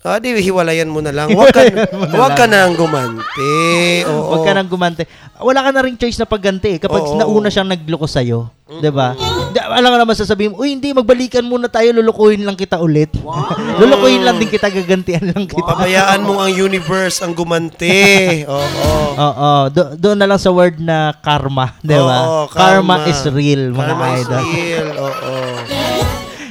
ah, 0.00 0.16
di 0.16 0.32
hiwalayan 0.40 0.88
mo 0.88 1.04
na 1.04 1.12
lang. 1.12 1.28
Huwag 1.36 1.52
ka, 1.52 1.60
mo 1.92 2.08
huwag 2.16 2.32
ka 2.32 2.48
nang 2.48 2.72
gumanti. 2.72 3.56
Oo. 4.08 4.32
Huwag 4.32 4.42
ka 4.48 4.52
nang 4.56 4.68
gumante. 4.70 5.04
Wala 5.40 5.60
ka 5.64 5.70
na 5.72 5.84
rin 5.84 5.96
choice 5.96 6.20
na 6.20 6.28
pagganti 6.28 6.76
eh, 6.76 6.78
kapag 6.80 7.04
Oo. 7.04 7.16
nauna 7.16 7.48
siyang 7.48 7.68
nagloko 7.68 8.04
sa'yo. 8.08 8.48
'Di 8.70 8.86
ba? 8.94 9.18
Di- 9.50 9.58
Alam 9.58 9.90
ka 9.90 9.98
naman 9.98 10.14
sasabihin, 10.14 10.54
uy, 10.54 10.78
hindi, 10.78 10.94
magbalikan 10.94 11.42
muna 11.42 11.66
tayo, 11.66 11.90
lulukuhin 11.90 12.46
lang 12.46 12.54
kita 12.54 12.78
ulit. 12.78 13.10
lulukuhin 13.82 14.22
lang 14.22 14.38
din 14.38 14.46
kita, 14.46 14.70
gagantihan 14.70 15.26
lang 15.26 15.44
kita. 15.50 15.66
Pabayaan 15.66 16.22
mo 16.22 16.38
ang 16.38 16.54
universe 16.54 17.18
ang 17.20 17.34
gumanti. 17.34 18.46
Oo. 18.46 18.92
Oo, 19.18 19.50
do- 19.74 19.98
doon 19.98 20.16
na 20.16 20.28
lang 20.30 20.38
sa 20.38 20.54
word 20.54 20.78
na 20.78 21.12
karma, 21.18 21.74
'di 21.82 21.98
ba? 21.98 22.18
Oo, 22.24 22.42
karma. 22.46 23.10
is 23.10 23.20
real, 23.28 23.74
mga 23.74 23.80
karma 23.90 24.06
is 24.14 24.28
idol. 24.28 24.42
real. 24.46 24.88
Oo. 24.96 25.32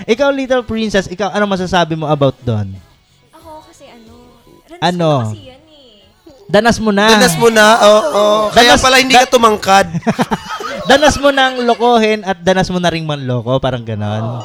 Ikaw, 0.10 0.30
Little 0.34 0.66
Princess, 0.66 1.06
ikaw, 1.06 1.30
ano 1.30 1.46
masasabi 1.46 1.94
mo 1.94 2.10
about 2.10 2.36
doon? 2.42 2.89
Ano? 4.80 5.10
ko 5.12 5.22
na 5.22 5.28
kasi 5.28 5.40
yan 5.46 5.64
eh. 5.66 6.48
Danas 6.50 6.78
mo 6.80 6.90
na. 6.90 7.06
Danas 7.08 7.36
mo 7.36 7.48
na. 7.48 7.66
Oo. 7.80 8.24
Kaya 8.50 8.74
Danas- 8.74 8.82
pala 8.82 8.96
hindi 8.98 9.14
da- 9.14 9.24
ka 9.24 9.36
tumangkad. 9.36 9.88
danas 10.90 11.16
mo 11.16 11.30
nang 11.30 11.62
lokohin 11.62 12.24
at 12.24 12.42
danas 12.42 12.68
mo 12.68 12.78
na 12.78 12.90
ring 12.90 13.06
manloko, 13.06 13.60
parang 13.60 13.86
ganon. 13.86 14.42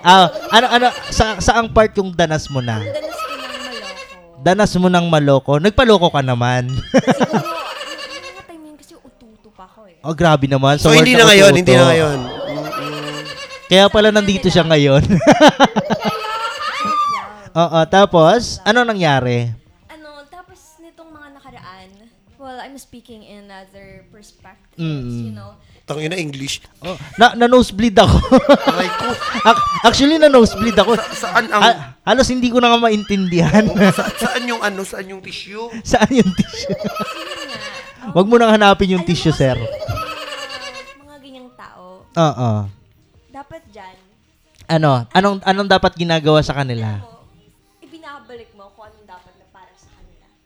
Ah, 0.00 0.30
ano 0.48 0.66
ano 0.70 0.86
sa 1.10 1.36
saang 1.36 1.68
part 1.68 1.90
yung 1.94 2.14
danas 2.14 2.46
mo 2.46 2.62
na? 2.62 2.78
Danas 2.78 2.96
ko 3.18 3.34
ng 3.34 3.50
maloko. 3.50 4.40
Danas 4.40 4.72
mo 4.72 4.88
nang 4.88 5.06
maloko. 5.08 5.52
Nagpaloko 5.58 6.08
ka 6.08 6.22
naman. 6.22 6.70
Siguro, 6.70 6.94
ano, 6.94 7.82
yung 8.06 8.24
mga 8.24 8.42
time 8.46 8.62
yun 8.62 8.76
kasi 8.78 8.94
ututo 8.96 9.48
pa 9.50 9.66
ako 9.66 9.80
eh. 9.90 9.98
oh, 10.00 10.14
grabe 10.14 10.46
naman. 10.46 10.78
So, 10.78 10.88
word 10.88 11.02
hindi 11.02 11.12
na 11.14 11.26
ngayon. 11.26 11.52
Hindi 11.52 11.68
na 11.68 11.76
ututo. 11.76 11.90
ngayon. 11.90 12.18
Kaya 13.66 13.84
pala 13.86 14.08
nandito 14.10 14.46
siya 14.46 14.64
ngayon. 14.64 15.02
Oo, 17.52 17.80
tapos 17.84 18.62
ano 18.62 18.82
nangyari? 18.82 19.50
Ano, 19.86 20.22
tapos 20.26 20.78
nitong 20.78 21.10
mga 21.10 21.28
nakaraan, 21.34 21.88
well, 22.34 22.49
I'm 22.60 22.76
speaking 22.76 23.20
in 23.20 23.48
other 23.48 24.04
perspectives, 24.08 24.78
Mm. 24.78 25.24
you 25.24 25.32
know. 25.32 25.56
Tangina 25.82 26.14
English. 26.14 26.62
Oh, 26.78 26.94
na, 27.16 27.34
na 27.34 27.46
nosebleed 27.46 27.96
ako. 27.96 28.22
Actually, 29.82 30.16
na 30.16 30.28
nosebleed 30.28 30.76
ako. 30.76 30.94
Saan 31.10 31.48
ang... 31.48 31.58
Ha- 31.60 31.78
halos 32.04 32.28
hindi 32.28 32.46
ko 32.46 32.58
na 32.58 32.70
nga 32.70 32.78
maintindihan. 32.80 33.66
sa- 33.90 34.06
saan 34.14 34.44
yung 34.44 34.60
ano? 34.60 34.82
Saan 34.82 35.06
yung 35.06 35.18
tissue? 35.18 35.66
Saan 35.82 36.10
yung 36.10 36.30
tissue? 36.30 36.74
Oh, 38.00 38.16
Wag 38.16 38.26
mo 38.26 38.40
nang 38.40 38.48
hanapin 38.48 38.88
yung 38.88 39.04
alam 39.04 39.04
mo 39.04 39.12
tissue, 39.12 39.28
kasi, 39.28 39.44
sir. 39.44 39.56
mga- 39.60 39.76
Mga 40.96 41.16
ganyang 41.20 41.50
tao, 41.52 42.00
Oo. 42.08 42.50
dapat 43.28 43.60
dyan, 43.68 43.96
Ano? 44.66 45.04
Anong 45.10 45.44
anong 45.44 45.68
dapat 45.68 45.92
ginagawa 45.94 46.40
sa 46.40 46.54
kanila? 46.54 46.96
mo, 46.96 47.28
ibinabalik 47.78 48.48
mo 48.54 48.72
kung 48.72 48.88
anong 48.88 49.04
dapat 49.04 49.29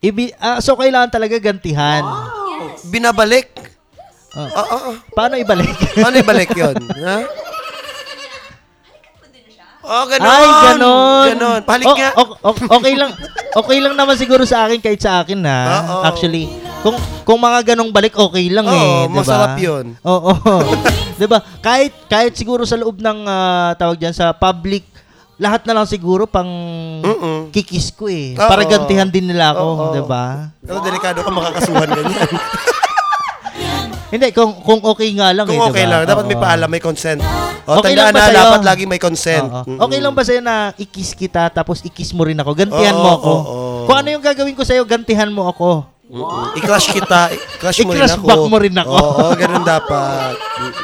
Ibi, 0.04 0.36
ah, 0.36 0.60
so 0.60 0.76
kailangan 0.76 1.08
talaga 1.08 1.40
gantihan. 1.40 2.04
Yes. 2.04 2.84
Binabalik. 2.86 3.48
Oh. 4.30 4.44
Ah, 4.44 4.66
ah, 4.66 4.80
ah. 4.84 4.96
Paano 5.10 5.34
ibalik? 5.34 5.72
Paano 5.96 6.16
ibalik 6.18 6.50
yun? 6.52 6.76
Ha? 7.00 7.18
Oh, 9.84 10.04
ganon. 10.08 10.24
Ay, 10.26 10.46
ganon. 10.64 11.24
Ganon. 11.28 11.60
Pahalik 11.62 11.86
O- 11.86 11.92
nga. 11.94 12.10
o- 12.16 12.36
o- 12.42 12.68
okay 12.72 12.96
lang. 12.96 13.12
Okay 13.54 13.78
lang 13.78 13.92
naman 13.92 14.16
siguro 14.16 14.42
sa 14.42 14.64
akin 14.64 14.80
kahit 14.80 14.96
sa 14.98 15.20
akin 15.20 15.44
ha. 15.44 15.60
Oo. 15.84 16.00
Actually, 16.02 16.48
kung 16.80 16.96
kung 17.22 17.36
mga 17.36 17.72
ganong 17.72 17.92
balik 17.92 18.16
okay 18.16 18.48
lang 18.48 18.64
eh, 18.64 18.72
Oo, 18.74 19.04
'di 19.04 19.12
ba? 19.12 19.16
masarap 19.20 19.56
yun. 19.60 19.92
Oo. 20.00 20.32
'Di 21.20 21.26
ba? 21.28 21.44
Kahit 21.60 21.92
kahit 22.08 22.32
siguro 22.32 22.64
sa 22.64 22.74
loob 22.74 22.96
ng 22.96 23.18
ah, 23.24 23.76
tawag 23.76 24.00
diyan 24.00 24.12
sa 24.12 24.32
public 24.32 24.88
lahat 25.36 25.62
na 25.64 25.74
lang 25.74 25.86
siguro 25.86 26.24
pang 26.24 26.46
Mm-mm. 27.00 27.50
kikis 27.50 27.90
ko 27.90 28.06
eh. 28.06 28.34
Oo. 28.34 28.44
Para 28.44 28.62
gantihan 28.62 29.06
din 29.06 29.26
nila 29.26 29.50
ako, 29.50 29.64
Oo. 29.64 29.84
'di 29.90 30.02
ba? 30.04 30.54
Pero 30.60 30.78
delikado 30.80 31.20
ka 31.20 31.30
makakasuhan 31.30 31.88
ganyan. 31.88 32.30
Hindi 34.06 34.30
kung 34.30 34.62
kung 34.62 34.78
okay 34.80 35.10
nga 35.12 35.34
lang 35.34 35.42
Kung 35.44 35.58
eh, 35.58 35.60
'di 35.60 35.70
okay 35.70 35.84
ba? 35.84 35.90
lang, 35.90 36.00
dapat 36.06 36.24
may 36.24 36.38
Oo. 36.38 36.44
paalam, 36.44 36.68
may 36.68 36.78
consent. 36.78 37.18
O, 37.64 37.80
Okay 37.80 37.96
tandaan 37.96 37.96
lang 37.96 38.14
ba 38.14 38.20
na, 38.20 38.26
sa'yo? 38.26 38.38
dapat 38.38 38.62
lagi 38.62 38.84
may 38.84 39.00
consent. 39.00 39.42
Oo. 39.44 39.60
Mm-mm. 39.64 39.78
Okay 39.80 39.98
lang 39.98 40.14
ba 40.14 40.22
sa'yo 40.22 40.40
na 40.40 40.56
ikis 40.76 41.10
kita 41.12 41.48
tapos 41.48 41.80
ikis 41.80 42.12
mo 42.12 42.22
rin 42.22 42.36
ako? 42.36 42.50
Gantihan 42.54 42.92
Oo, 42.92 43.00
mo 43.00 43.10
ako. 43.16 43.32
oo. 43.32 43.84
Kung 43.84 43.96
ano 43.96 44.08
yung 44.10 44.22
gagawin 44.22 44.52
ko 44.52 44.62
sa'yo, 44.62 44.84
gantihan 44.84 45.28
mo 45.28 45.48
ako. 45.48 45.88
Mm-mm. 46.04 46.54
I-crush 46.54 46.92
kita, 46.92 47.32
i-crush 47.32 47.80
mo 47.80 47.90
rin 47.90 47.98
I-crush 47.98 48.14
ako. 48.14 48.26
back 48.28 48.42
mo 48.44 48.56
rin 48.60 48.76
ako. 48.76 48.92
Oo, 48.94 49.24
ganun 49.34 49.64
dapat. 49.64 50.36
Mm-mm. 50.36 50.83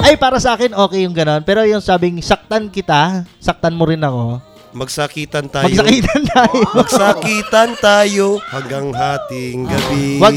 Ay, 0.00 0.16
para 0.16 0.40
sa 0.40 0.56
akin, 0.56 0.72
okay 0.72 1.04
yung 1.04 1.12
ganon. 1.12 1.44
Pero 1.44 1.64
yung 1.68 1.84
sabing, 1.84 2.18
saktan 2.24 2.72
kita, 2.72 3.24
saktan 3.38 3.76
mo 3.76 3.84
rin 3.84 4.00
ako. 4.00 4.40
Magsakitan 4.70 5.50
tayo. 5.50 5.66
Magsakitan 5.66 6.22
tayo. 6.30 6.60
Magsakitan 6.78 7.70
tayo 7.82 8.26
hanggang 8.54 8.86
hating 8.94 9.66
gabi. 9.66 10.06
Wag. 10.22 10.34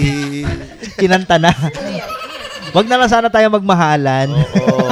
Kinanta 0.98 1.38
na. 1.38 1.54
Wag 2.74 2.86
na 2.90 2.98
lang 2.98 3.10
sana 3.10 3.30
tayo 3.30 3.54
magmahalan. 3.54 4.34
Oo. 4.34 4.90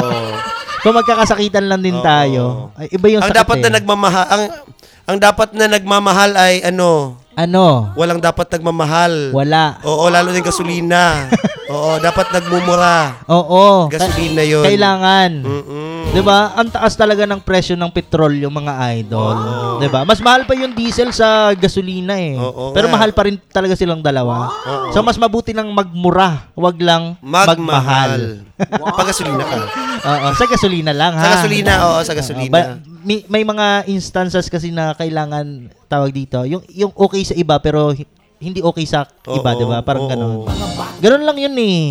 Kung 0.81 0.97
magkakasakitan 0.97 1.65
lang 1.65 1.81
din 1.81 1.97
Oo. 1.97 2.05
tayo. 2.05 2.43
Ay, 2.77 2.89
iba 2.93 3.05
yung 3.09 3.21
ang 3.21 3.29
sakit 3.33 3.41
dapat 3.41 3.57
eh. 3.57 3.63
na 3.65 3.69
nagmamahal, 3.77 4.25
ang 4.29 4.43
ang 5.09 5.17
dapat 5.17 5.49
na 5.53 5.65
nagmamahal 5.69 6.31
ay 6.37 6.55
ano, 6.65 7.20
Ano? 7.41 7.89
walang 7.97 8.21
dapat 8.21 8.45
nagmamahal. 8.53 9.33
Wala. 9.33 9.81
Oo, 9.81 10.13
lalo 10.13 10.29
din 10.29 10.45
gasolina. 10.45 11.25
Oo, 11.73 11.97
dapat 11.97 12.29
nagmumura. 12.29 13.23
Oo. 13.31 13.89
Gasolina 13.89 14.45
yun. 14.45 14.61
Kailangan. 14.61 15.31
Mm-mm. 15.41 16.11
'Di 16.11 16.21
ba? 16.21 16.51
Ang 16.59 16.67
taas 16.69 16.93
talaga 16.99 17.23
ng 17.23 17.39
presyo 17.39 17.79
ng 17.79 17.87
petrol 17.89 18.35
yung 18.35 18.51
mga 18.51 18.73
idol. 18.99 19.37
'Di 19.79 19.87
ba? 19.87 20.03
Mas 20.03 20.19
mahal 20.19 20.43
pa 20.43 20.53
yung 20.53 20.75
diesel 20.75 21.15
sa 21.15 21.55
gasolina 21.55 22.19
eh. 22.19 22.35
Oo 22.35 22.75
Pero 22.75 22.91
nga. 22.91 22.99
mahal 22.99 23.15
pa 23.15 23.25
rin 23.25 23.39
talaga 23.49 23.73
silang 23.79 24.03
dalawa. 24.03 24.51
So 24.91 24.99
mas 25.01 25.15
mabuti 25.15 25.55
nang 25.55 25.71
magmura, 25.71 26.51
wag 26.53 26.77
lang 26.77 27.15
magmahal. 27.23 27.57
Magmahal. 27.57 28.21
Pag 28.93 29.07
gasolina 29.07 29.43
ka. 29.47 29.57
Oo, 30.01 30.27
sa 30.33 30.45
gasolina 30.45 30.91
lang 30.91 31.13
ha. 31.13 31.23
Sa 31.23 31.29
gasolina, 31.37 31.71
oo, 31.83 31.99
sa 32.01 32.13
gasolina. 32.13 32.51
ba- 32.51 32.69
may, 33.01 33.25
may 33.25 33.43
mga 33.43 33.85
instances 33.87 34.45
kasi 34.45 34.69
na 34.69 34.93
kailangan 34.93 35.69
tawag 35.85 36.13
dito, 36.13 36.45
yung 36.45 36.61
yung 36.69 36.93
okay 36.93 37.25
sa 37.25 37.33
iba 37.33 37.57
pero 37.57 37.91
hi- 37.91 38.09
hindi 38.37 38.61
okay 38.61 38.85
sa 38.85 39.05
iba, 39.27 39.53
'di 39.53 39.65
ba? 39.65 39.81
Parang 39.81 40.05
oo. 40.05 40.09
ganun. 40.09 40.49
Ganun 40.97 41.23
lang 41.25 41.37
'yun 41.37 41.55
eh. 41.55 41.85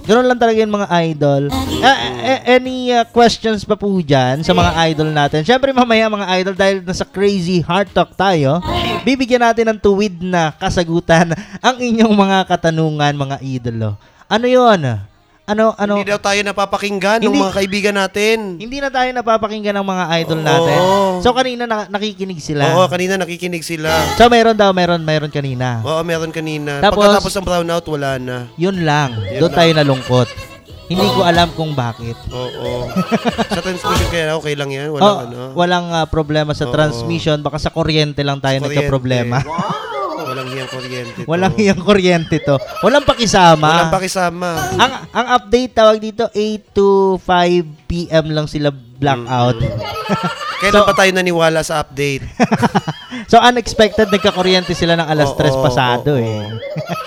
Ganun 0.00 0.26
lang 0.26 0.42
talaga 0.42 0.58
yung 0.58 0.74
mga 0.74 0.88
idol. 1.06 1.42
A- 1.80 2.42
any 2.50 2.90
uh, 2.90 3.06
questions 3.06 3.62
pa 3.62 3.78
po 3.78 3.86
dyan 4.00 4.42
sa 4.42 4.50
mga 4.50 4.74
idol 4.90 5.06
natin? 5.06 5.46
Siyempre 5.46 5.70
mamaya 5.70 6.10
mga 6.10 6.26
idol 6.34 6.54
dahil 6.58 6.76
nasa 6.82 7.06
crazy 7.06 7.62
heart 7.62 7.94
talk 7.94 8.18
tayo, 8.18 8.58
bibigyan 9.06 9.46
natin 9.46 9.70
ng 9.70 9.78
tuwid 9.78 10.18
na 10.18 10.50
kasagutan 10.50 11.30
ang 11.62 11.76
inyong 11.78 12.10
mga 12.10 12.38
katanungan 12.42 13.14
mga 13.14 13.36
idolo. 13.38 13.94
Ano 14.26 14.46
yon? 14.50 14.82
Ano, 15.50 15.74
ano? 15.74 15.98
Hindi 15.98 16.06
daw 16.06 16.22
tayo 16.22 16.38
napapakinggan 16.40 17.18
ng 17.18 17.26
Hindi. 17.26 17.42
mga 17.42 17.52
kaibigan 17.52 17.96
natin. 17.96 18.36
Hindi 18.54 18.78
na 18.78 18.86
tayo 18.86 19.10
napapakinggan 19.10 19.74
ng 19.74 19.86
mga 19.88 20.04
idol 20.16 20.40
natin. 20.40 20.78
Oo. 20.78 21.18
So 21.18 21.34
kanina 21.34 21.66
na- 21.66 21.90
nakikinig 21.90 22.38
sila. 22.38 22.70
Oo, 22.72 22.86
kanina 22.86 23.18
nakikinig 23.18 23.66
sila. 23.66 23.90
So 24.14 24.30
meron 24.30 24.54
daw, 24.54 24.70
meron, 24.70 25.02
meron 25.02 25.26
kanina. 25.28 25.82
Oo, 25.82 26.06
meron 26.06 26.30
kanina. 26.30 26.78
Tapos- 26.78 27.02
Pagkatapos 27.02 27.34
ng 27.34 27.44
brownout, 27.44 27.84
wala 27.88 28.10
na. 28.16 28.36
Yun 28.54 28.86
lang. 28.86 29.18
Yun 29.26 29.40
Doon 29.40 29.50
lang. 29.50 29.58
tayo 29.58 29.70
nalungkot. 29.74 30.28
Hindi 30.86 31.06
ko 31.08 31.22
alam 31.22 31.50
kung 31.54 31.70
bakit. 31.70 32.18
Oo. 32.30 32.90
sa 33.46 33.58
transmission 33.58 34.06
kaya 34.06 34.34
okay 34.34 34.54
lang 34.54 34.70
yan. 34.70 34.90
Walang 34.90 35.06
Oh, 35.06 35.18
ano. 35.20 35.40
walang 35.54 35.86
ah, 35.88 36.06
problema 36.06 36.50
sa 36.50 36.66
Oo. 36.66 36.74
transmission, 36.74 37.38
baka 37.38 37.58
sa 37.58 37.70
kuryente 37.70 38.22
lang 38.22 38.38
tayo 38.38 38.58
Kuryente. 38.58 38.86
nagka-problema. 38.86 39.38
Walang 40.30 40.48
hiyang 40.54 40.70
kuryente. 40.70 41.18
to. 41.18 41.26
Walang 41.26 41.54
hiyang 41.58 41.80
kuryente 41.82 42.36
to. 42.38 42.56
Walang 42.86 43.02
pakisama. 43.02 43.66
Walang 43.66 43.90
pakisama. 43.90 44.48
ang 44.78 44.92
ang 45.10 45.26
update 45.34 45.72
tawag 45.74 45.98
dito 45.98 46.30
8 46.30 46.70
to 46.70 47.18
5 47.26 47.90
PM 47.90 48.26
lang 48.30 48.46
sila 48.46 48.70
blackout. 48.70 49.58
Kailan 50.60 50.84
pa 50.86 50.94
tayo 50.94 51.10
naniwala 51.16 51.64
sa 51.64 51.80
update? 51.82 52.22
so 53.32 53.40
unexpected 53.40 54.12
nagka-kuryente 54.12 54.76
sila 54.76 54.92
ng 54.94 55.08
alas 55.08 55.32
Oo, 55.32 55.40
3 55.40 55.66
pasado 55.66 56.10
oo, 56.14 56.20
eh. 56.20 56.44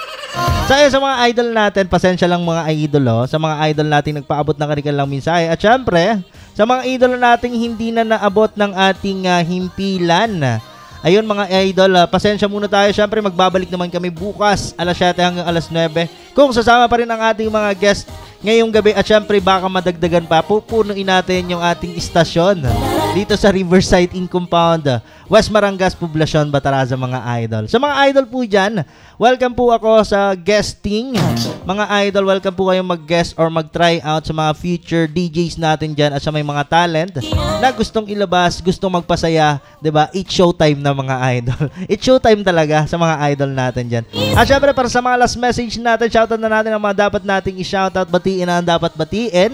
so 0.68 0.74
ayun, 0.74 0.90
sa 0.90 0.98
mga 0.98 1.16
idol 1.30 1.50
natin, 1.54 1.86
pasensya 1.86 2.26
lang 2.26 2.42
mga 2.42 2.66
idol 2.74 3.06
oh, 3.14 3.24
sa 3.30 3.38
mga 3.38 3.56
idol 3.70 3.88
nating 3.94 4.16
nagpaabot 4.20 4.58
ng 4.58 4.68
kanilang 4.68 5.06
mensahe. 5.06 5.46
At 5.46 5.62
syempre, 5.62 6.26
sa 6.58 6.66
mga 6.66 6.82
idol 6.90 7.14
nating 7.22 7.54
hindi 7.54 7.94
na 7.94 8.02
naabot 8.02 8.50
ng 8.58 8.74
ating 8.74 9.30
ah, 9.30 9.46
himpilan. 9.46 10.60
Ayun 11.04 11.28
mga 11.28 11.52
idol, 11.68 11.92
ah, 12.00 12.08
pasensya 12.08 12.48
muna 12.48 12.72
tayo. 12.72 12.88
Syempre 12.96 13.20
magbabalik 13.20 13.68
naman 13.68 13.92
kami 13.92 14.08
bukas 14.08 14.72
alas 14.80 14.96
7 14.96 15.20
hanggang 15.20 15.44
alas 15.44 15.68
9. 15.68 16.08
Kung 16.32 16.56
sasama 16.56 16.88
pa 16.88 17.04
rin 17.04 17.12
ang 17.12 17.20
ating 17.20 17.52
mga 17.52 17.76
guest 17.76 18.08
ngayong 18.40 18.72
gabi 18.72 18.96
at 18.96 19.04
syempre 19.04 19.44
baka 19.44 19.68
madagdagan 19.68 20.24
pa, 20.24 20.40
pupunuin 20.40 21.04
natin 21.04 21.52
yung 21.52 21.60
ating 21.60 22.00
istasyon 22.00 22.64
dito 23.12 23.36
sa 23.36 23.52
Riverside 23.52 24.16
in 24.16 24.32
Compound, 24.32 25.04
West 25.34 25.50
Marangas, 25.50 25.98
Poblacion, 25.98 26.46
Bataraza 26.54 26.94
mga 26.94 27.26
idol. 27.42 27.66
Sa 27.66 27.82
mga 27.82 28.06
idol 28.06 28.26
po 28.30 28.46
dyan, 28.46 28.86
welcome 29.18 29.58
po 29.58 29.74
ako 29.74 30.06
sa 30.06 30.38
guesting. 30.38 31.18
Mga 31.66 31.90
idol, 32.06 32.30
welcome 32.30 32.54
po 32.54 32.70
kayong 32.70 32.86
mag-guest 32.86 33.34
or 33.42 33.50
mag-try 33.50 33.98
out 34.06 34.22
sa 34.22 34.30
mga 34.30 34.54
future 34.54 35.10
DJs 35.10 35.58
natin 35.58 35.98
dyan 35.98 36.14
at 36.14 36.22
sa 36.22 36.30
may 36.30 36.46
mga 36.46 36.62
talent 36.70 37.18
na 37.58 37.74
gustong 37.74 38.06
ilabas, 38.14 38.62
gustong 38.62 38.94
magpasaya, 38.94 39.58
ba? 39.90 40.14
It's 40.14 40.30
showtime 40.30 40.78
na 40.78 40.94
mga 40.94 41.16
idol. 41.42 41.66
It's 41.90 42.06
showtime 42.06 42.46
talaga 42.46 42.86
sa 42.86 43.02
mga 43.02 43.34
idol 43.34 43.58
natin 43.58 43.90
dyan. 43.90 44.06
At 44.38 44.46
syempre 44.46 44.70
para 44.70 44.86
sa 44.86 45.02
mga 45.02 45.18
last 45.18 45.42
message 45.42 45.82
natin, 45.82 46.14
shoutout 46.14 46.38
na 46.38 46.62
natin 46.62 46.70
ang 46.70 46.84
mga 46.86 47.10
dapat 47.10 47.26
nating 47.26 47.58
i-shoutout, 47.58 48.06
batiin 48.06 48.46
na 48.46 48.62
ang 48.62 48.68
dapat 48.70 48.94
batiin, 48.94 49.50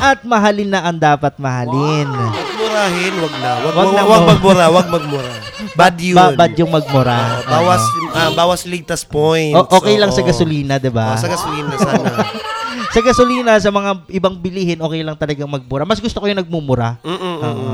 at 0.00 0.24
mahalin 0.24 0.72
na 0.72 0.88
ang 0.88 0.96
dapat 0.96 1.36
mahalin. 1.36 2.08
Wag 2.08 2.47
murahin, 2.68 3.14
wag 3.16 3.34
na. 3.34 3.50
Wag, 3.58 3.72
Wag 3.72 3.76
wag, 3.78 3.94
na 3.94 4.02
wag 4.04 4.22
magmura, 4.28 4.64
wag 4.68 4.88
magmura. 4.88 5.32
Bad 5.74 5.96
yun. 5.98 6.14
Ba- 6.14 6.36
bad 6.36 6.52
yung 6.54 6.70
magmura. 6.70 7.18
Oo, 7.18 7.48
bawas, 7.48 7.82
ah, 8.12 8.30
bawas 8.30 8.60
ligtas 8.64 9.02
points. 9.02 9.56
O- 9.56 9.70
okay 9.74 9.96
lang 9.96 10.12
sa 10.12 10.20
Oo. 10.20 10.28
gasolina, 10.28 10.76
'di 10.76 10.92
ba? 10.92 11.14
Oo, 11.14 11.18
sa 11.18 11.26
gasolina 11.26 11.74
sana. 11.74 12.12
sa 12.94 13.00
gasolina 13.00 13.52
sa 13.58 13.70
mga 13.70 13.90
ibang 14.10 14.36
bilihin, 14.36 14.78
okay 14.78 15.00
lang 15.00 15.16
talagang 15.16 15.48
magmura. 15.48 15.84
Mas 15.84 15.98
gusto 15.98 16.20
ko 16.20 16.28
yung 16.28 16.38
nagmumura. 16.38 17.00
Mm-mm. 17.00 17.36
Oo. 17.40 17.72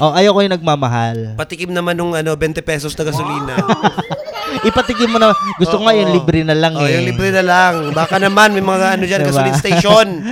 Oh, 0.00 0.10
ayoko 0.12 0.42
yung 0.42 0.54
nagmamahal. 0.54 1.38
Patikim 1.38 1.70
naman 1.70 1.94
nung 1.94 2.12
ano, 2.12 2.34
20 2.34 2.58
pesos 2.60 2.92
na 2.92 3.04
gasolina. 3.06 3.54
Ipatikim 4.64 5.10
mo 5.10 5.18
na. 5.18 5.34
Gusto 5.58 5.80
ko 5.80 5.82
nga 5.88 5.96
yung 5.96 6.12
libre 6.14 6.40
na 6.46 6.56
lang 6.56 6.72
oh, 6.76 6.86
eh. 6.86 6.96
yung 6.96 7.06
libre 7.10 7.28
na 7.34 7.44
lang. 7.44 7.90
Baka 7.92 8.16
naman 8.22 8.54
may 8.54 8.64
mga 8.64 8.86
ano 8.96 9.04
dyan, 9.04 9.20
Diba? 9.24 9.30
gasoline 9.32 9.58
station. 9.60 10.06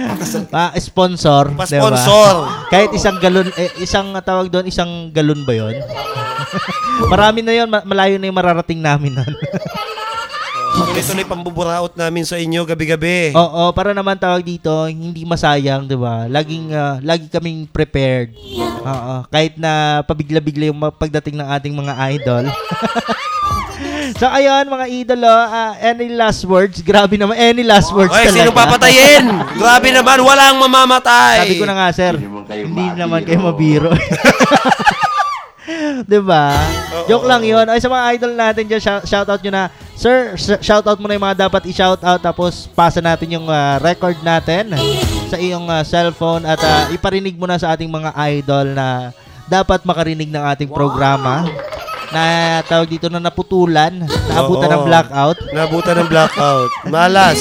Ah, 0.52 0.72
sponsor, 0.76 1.48
'di 1.48 1.56
ba? 1.56 1.64
Pa-sponsor. 1.64 2.34
Kahit 2.68 2.90
isang 2.92 3.16
galon 3.16 3.48
eh, 3.56 3.72
isang 3.80 4.12
ah, 4.12 4.20
tawag 4.20 4.52
doon, 4.52 4.68
isang 4.68 5.08
galon 5.10 5.44
ba 5.48 5.52
'yon? 5.56 5.76
Marami 7.12 7.40
na 7.40 7.52
'yon, 7.52 7.68
ma- 7.68 7.84
malayo 7.84 8.20
na 8.20 8.28
'yung 8.28 8.36
mararating 8.36 8.80
namin 8.80 9.16
nun. 9.16 9.32
Tuloy-tuloy 10.72 11.28
pambuburaot 11.28 11.92
namin 12.00 12.24
sa 12.24 12.40
inyo 12.40 12.64
gabi-gabi. 12.64 13.36
Oo, 13.36 13.76
para 13.76 13.92
naman 13.92 14.16
tawag 14.16 14.40
dito, 14.40 14.72
hindi 14.88 15.24
masayang, 15.28 15.84
'di 15.84 15.96
ba? 16.00 16.28
Laging 16.28 16.72
ah, 16.72 16.96
lagi 17.00 17.28
kaming 17.28 17.68
prepared. 17.68 18.32
Oo, 18.82 19.14
kahit 19.28 19.56
na 19.60 20.00
pabigla-bigla 20.04 20.72
yung 20.72 20.80
pagdating 20.96 21.36
ng 21.40 21.48
ating 21.48 21.74
mga 21.76 21.92
idol. 22.16 22.44
so 24.18 24.26
ayun 24.26 24.64
mga 24.66 24.86
idolo, 24.88 25.30
ah, 25.30 25.76
any 25.78 26.10
last 26.12 26.42
words? 26.44 26.80
Grabe 26.82 27.14
naman, 27.14 27.36
any 27.38 27.62
last 27.62 27.90
words 27.94 28.10
Oy, 28.10 28.28
talaga. 28.28 28.36
sino 28.36 28.50
papatayin? 28.50 29.24
Grabe 29.60 29.88
naman, 29.92 30.18
walang 30.22 30.56
mamamatay. 30.58 31.46
Sabi 31.46 31.58
ko 31.60 31.66
na 31.68 31.74
nga, 31.76 31.88
sir, 31.94 32.14
hindi 32.48 32.86
naman 32.98 33.22
kayo 33.22 33.40
mabiro. 33.40 33.90
'Di 36.02 36.20
ba? 36.22 36.58
Joke 37.06 37.26
lang 37.26 37.42
'yon. 37.46 37.66
Ay 37.70 37.78
sa 37.78 37.90
mga 37.90 38.04
idol 38.18 38.32
natin 38.34 38.64
diyan, 38.66 38.82
shout 39.06 39.28
out 39.28 39.40
nyo 39.40 39.52
na. 39.52 39.64
Sir, 39.94 40.34
sh- 40.34 40.58
shout 40.58 40.82
out 40.82 40.98
mo 40.98 41.06
na 41.06 41.14
yung 41.14 41.22
mga 41.22 41.46
dapat 41.46 41.62
i-shout 41.70 42.02
out 42.02 42.18
tapos 42.18 42.66
pasa 42.74 42.98
natin 42.98 43.38
yung 43.38 43.46
ah, 43.46 43.78
record 43.78 44.18
natin 44.24 44.74
sa 45.30 45.38
iyong 45.38 45.70
ah, 45.70 45.86
cellphone 45.86 46.42
at 46.42 46.58
ah, 46.58 46.90
iparinig 46.90 47.38
mo 47.38 47.46
na 47.46 47.60
sa 47.60 47.70
ating 47.70 47.86
mga 47.86 48.10
idol 48.34 48.66
na 48.74 49.14
dapat 49.46 49.84
makarinig 49.86 50.32
ng 50.32 50.42
ating 50.42 50.70
programa 50.72 51.46
na 52.12 52.60
tawag 52.68 52.88
dito 52.92 53.08
na 53.08 53.18
naputulan, 53.18 54.04
naabutan 54.28 54.68
ng 54.70 54.82
Oo. 54.84 54.88
blackout. 54.88 55.38
Nabutan 55.50 55.96
ng 56.04 56.08
blackout. 56.12 56.70
Malas. 56.92 57.40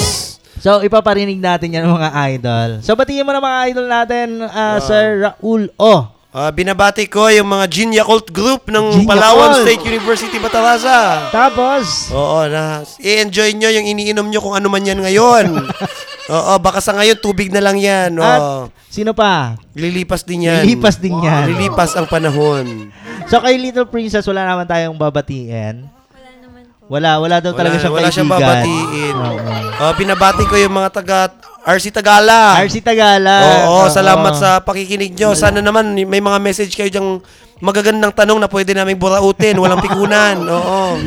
So, 0.62 0.86
ipaparinig 0.86 1.42
natin 1.42 1.74
yan 1.74 1.90
mga 1.90 2.12
idol. 2.38 2.70
So, 2.86 2.94
batiin 2.94 3.26
mo 3.26 3.34
na 3.34 3.42
mga 3.42 3.60
idol 3.74 3.88
natin, 3.90 4.28
ah, 4.46 4.78
Sir 4.78 5.26
Raul 5.26 5.74
O. 5.76 6.21
Ah, 6.32 6.48
binabati 6.48 7.12
ko 7.12 7.28
yung 7.28 7.52
mga 7.52 7.66
Gin 7.68 7.92
Yakult 7.92 8.32
Group 8.32 8.72
Gin 8.72 8.80
ng 8.80 9.04
Palawan 9.04 9.52
Yakult. 9.52 9.68
State 9.68 9.84
University, 9.84 10.38
Bataraza. 10.40 11.28
Tapos, 11.28 12.08
Oo, 12.08 12.48
na 12.48 12.88
i-enjoy 13.04 13.52
nyo 13.52 13.68
yung 13.68 13.84
iniinom 13.84 14.32
nyo 14.32 14.40
kung 14.40 14.56
ano 14.56 14.72
man 14.72 14.80
yan 14.80 15.04
ngayon. 15.04 15.52
Oo, 16.32 16.54
baka 16.64 16.80
sa 16.80 16.96
ngayon 16.96 17.20
tubig 17.20 17.52
na 17.52 17.60
lang 17.60 17.76
yan. 17.76 18.16
Oo. 18.16 18.24
At 18.24 18.72
sino 18.88 19.12
pa? 19.12 19.60
Lilipas 19.76 20.24
din 20.24 20.48
yan. 20.48 20.64
Lilipas 20.64 21.04
din 21.04 21.20
yan. 21.20 21.52
Lilipas 21.52 22.00
ang 22.00 22.08
panahon. 22.08 22.88
So 23.28 23.44
kay 23.44 23.60
Little 23.60 23.92
Princess, 23.92 24.24
wala 24.24 24.48
naman 24.48 24.64
tayong 24.64 24.96
babatiin. 24.96 25.84
Wala 25.84 26.30
naman 26.40 26.64
po. 26.80 26.88
Wala, 26.88 27.20
wala 27.20 27.38
daw 27.44 27.52
talaga 27.52 27.76
siyang 27.76 27.92
wala 27.92 28.08
siyang 28.08 28.32
kaibigan. 28.32 28.48
babatiin. 28.48 29.16
Oo. 29.20 29.52
Oh, 29.84 29.94
binabati 30.00 30.48
ko 30.48 30.56
yung 30.56 30.80
mga 30.80 30.90
taga 30.96 31.28
RC 31.62 31.94
Tagala. 31.94 32.58
RC 32.66 32.82
Tagala. 32.82 33.70
Oo, 33.70 33.86
salamat 33.94 34.34
sa 34.34 34.58
pakikinig 34.66 35.14
nyo. 35.14 35.38
Sana 35.38 35.62
naman 35.62 35.94
may 35.94 36.18
mga 36.18 36.42
message 36.42 36.74
kayo 36.74 36.90
diyang 36.90 37.22
magagandang 37.62 38.10
tanong 38.10 38.42
na 38.42 38.50
pwede 38.50 38.74
naming 38.74 38.98
burautin. 38.98 39.62
Walang 39.62 39.78
pikunan. 39.78 40.42
Oo. 40.58 40.98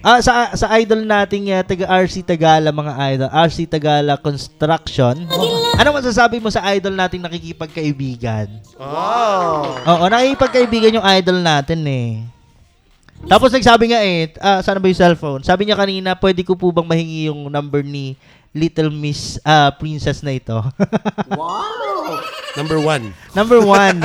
Ah, 0.00 0.24
sa 0.24 0.56
sa 0.56 0.72
idol 0.80 1.04
nating 1.04 1.52
uh, 1.52 1.60
taga 1.60 1.84
RC 2.00 2.24
Tagala 2.24 2.72
mga 2.72 2.92
idol, 3.12 3.28
RC 3.28 3.58
Tagala 3.68 4.16
Construction. 4.16 5.28
Ano 5.76 5.88
masasabi 5.92 6.40
mo 6.40 6.48
sa 6.48 6.64
idol 6.72 6.96
nating 6.96 7.20
nakikipagkaibigan? 7.20 8.48
Oh. 8.80 9.76
Oo, 9.84 10.04
nakikipagkaibigan 10.08 10.96
yung 10.96 11.04
idol 11.04 11.44
natin 11.44 11.84
eh. 11.84 12.24
Tapos 13.28 13.52
nagsabi 13.52 13.92
nga 13.92 14.00
eh, 14.00 14.32
ah, 14.40 14.64
sana 14.64 14.80
ba 14.80 14.88
yung 14.88 14.96
cellphone? 14.96 15.44
Sabi 15.44 15.68
niya 15.68 15.76
kanina, 15.76 16.16
pwede 16.16 16.40
ko 16.40 16.56
po 16.56 16.72
bang 16.72 16.88
mahingi 16.88 17.28
yung 17.28 17.52
number 17.52 17.84
ni 17.84 18.16
Little 18.50 18.90
Miss 18.90 19.38
ah, 19.46 19.70
Princess 19.74 20.26
na 20.26 20.34
ito? 20.34 20.58
Number 22.58 22.82
one. 22.82 23.14
number 23.38 23.62
one. 23.62 24.02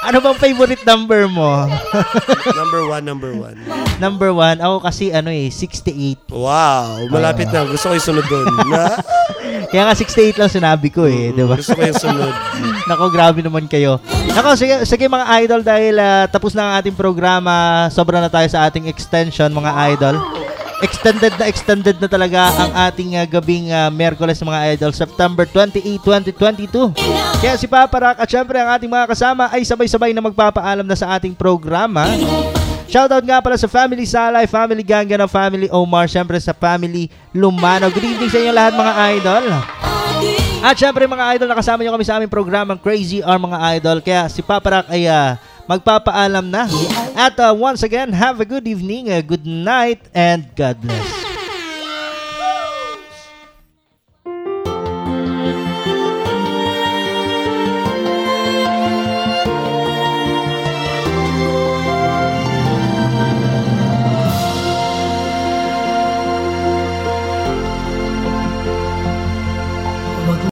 ano 0.00 0.16
bang 0.20 0.36
favorite 0.36 0.84
number 0.84 1.28
mo? 1.28 1.68
Number 2.60 2.82
one, 2.88 3.04
number 3.04 3.32
one. 3.36 3.56
number 4.00 4.30
one, 4.32 4.56
ako 4.60 4.84
kasi 4.84 5.12
ano 5.12 5.28
eh, 5.28 5.52
68. 5.52 6.28
Wow, 6.32 7.08
malapit 7.12 7.48
na. 7.52 7.68
Gusto 7.68 7.92
ko 7.92 7.94
yung 7.96 8.06
sunod 8.08 8.26
doon. 8.28 8.48
Na? 8.72 8.96
Kaya 9.68 9.86
nga 9.86 9.94
68 9.96 10.40
lang 10.40 10.50
sinabi 10.50 10.88
ko 10.88 11.04
eh, 11.04 11.36
di 11.36 11.44
ba? 11.44 11.56
Gusto 11.56 11.76
ko 11.76 11.84
yung 11.84 12.00
sunod. 12.00 12.32
Nako, 12.88 13.12
grabe 13.12 13.44
naman 13.44 13.68
kayo. 13.68 14.00
Nako, 14.32 14.56
sige, 14.56 14.88
sige 14.88 15.04
mga 15.04 15.26
idol 15.44 15.60
dahil 15.60 15.94
ah, 16.00 16.24
tapos 16.28 16.56
na 16.56 16.64
ang 16.64 16.72
ating 16.80 16.96
programa. 16.96 17.86
Sobra 17.92 18.24
na 18.24 18.32
tayo 18.32 18.48
sa 18.48 18.68
ating 18.68 18.88
extension 18.88 19.52
mga 19.52 19.72
idol. 19.96 20.16
Extended 20.80 21.32
na 21.36 21.44
extended 21.44 21.96
na 22.00 22.08
talaga 22.08 22.40
ang 22.56 22.72
ating 22.88 23.20
ah, 23.20 23.28
gabing 23.28 23.68
ah, 23.68 23.92
Merkules 23.92 24.40
mga 24.40 24.76
idol, 24.76 24.92
September 24.96 25.44
28, 25.44 26.00
2022. 26.32 26.96
Kaya 27.40 27.54
si 27.60 27.68
Papa 27.68 27.96
Rock 28.00 28.16
at 28.16 28.28
syempre 28.28 28.56
ang 28.56 28.72
ating 28.72 28.88
mga 28.88 29.04
kasama 29.12 29.52
ay 29.52 29.60
sabay-sabay 29.60 30.16
na 30.16 30.24
magpapaalam 30.24 30.88
na 30.88 30.96
sa 30.96 31.12
ating 31.20 31.36
programa. 31.36 32.08
Shoutout 32.88 33.22
nga 33.22 33.38
pala 33.38 33.60
sa 33.60 33.68
Family 33.68 34.08
Salay, 34.08 34.48
Family 34.48 34.80
Gangana, 34.80 35.28
Family 35.28 35.68
Omar, 35.68 36.08
syempre 36.08 36.40
sa 36.40 36.56
Family 36.56 37.12
Lumano. 37.36 37.92
Good 37.92 38.16
evening 38.16 38.32
sa 38.32 38.40
inyo 38.40 38.52
lahat 38.56 38.72
mga 38.74 38.94
idol. 39.14 39.44
At 40.64 40.74
syempre 40.80 41.04
mga 41.04 41.38
idol, 41.38 41.48
nakasama 41.48 41.84
nyo 41.84 41.92
kami 41.94 42.08
sa 42.08 42.16
aming 42.16 42.32
programang 42.32 42.80
Crazy 42.80 43.20
R 43.20 43.38
mga 43.38 43.58
idol. 43.76 43.96
Kaya 44.00 44.32
si 44.32 44.40
Papa 44.40 44.80
Rock 44.80 44.86
ay 44.90 45.04
ah, 45.06 45.36
magpapaalam 45.70 46.50
na. 46.50 46.66
At 47.14 47.38
ah, 47.38 47.54
once 47.54 47.86
again, 47.86 48.10
have 48.10 48.42
a 48.42 48.46
good 48.48 48.66
evening, 48.66 49.06
a 49.14 49.22
good 49.22 49.46
night, 49.46 50.02
and 50.10 50.50
God 50.58 50.82
bless. 50.82 51.19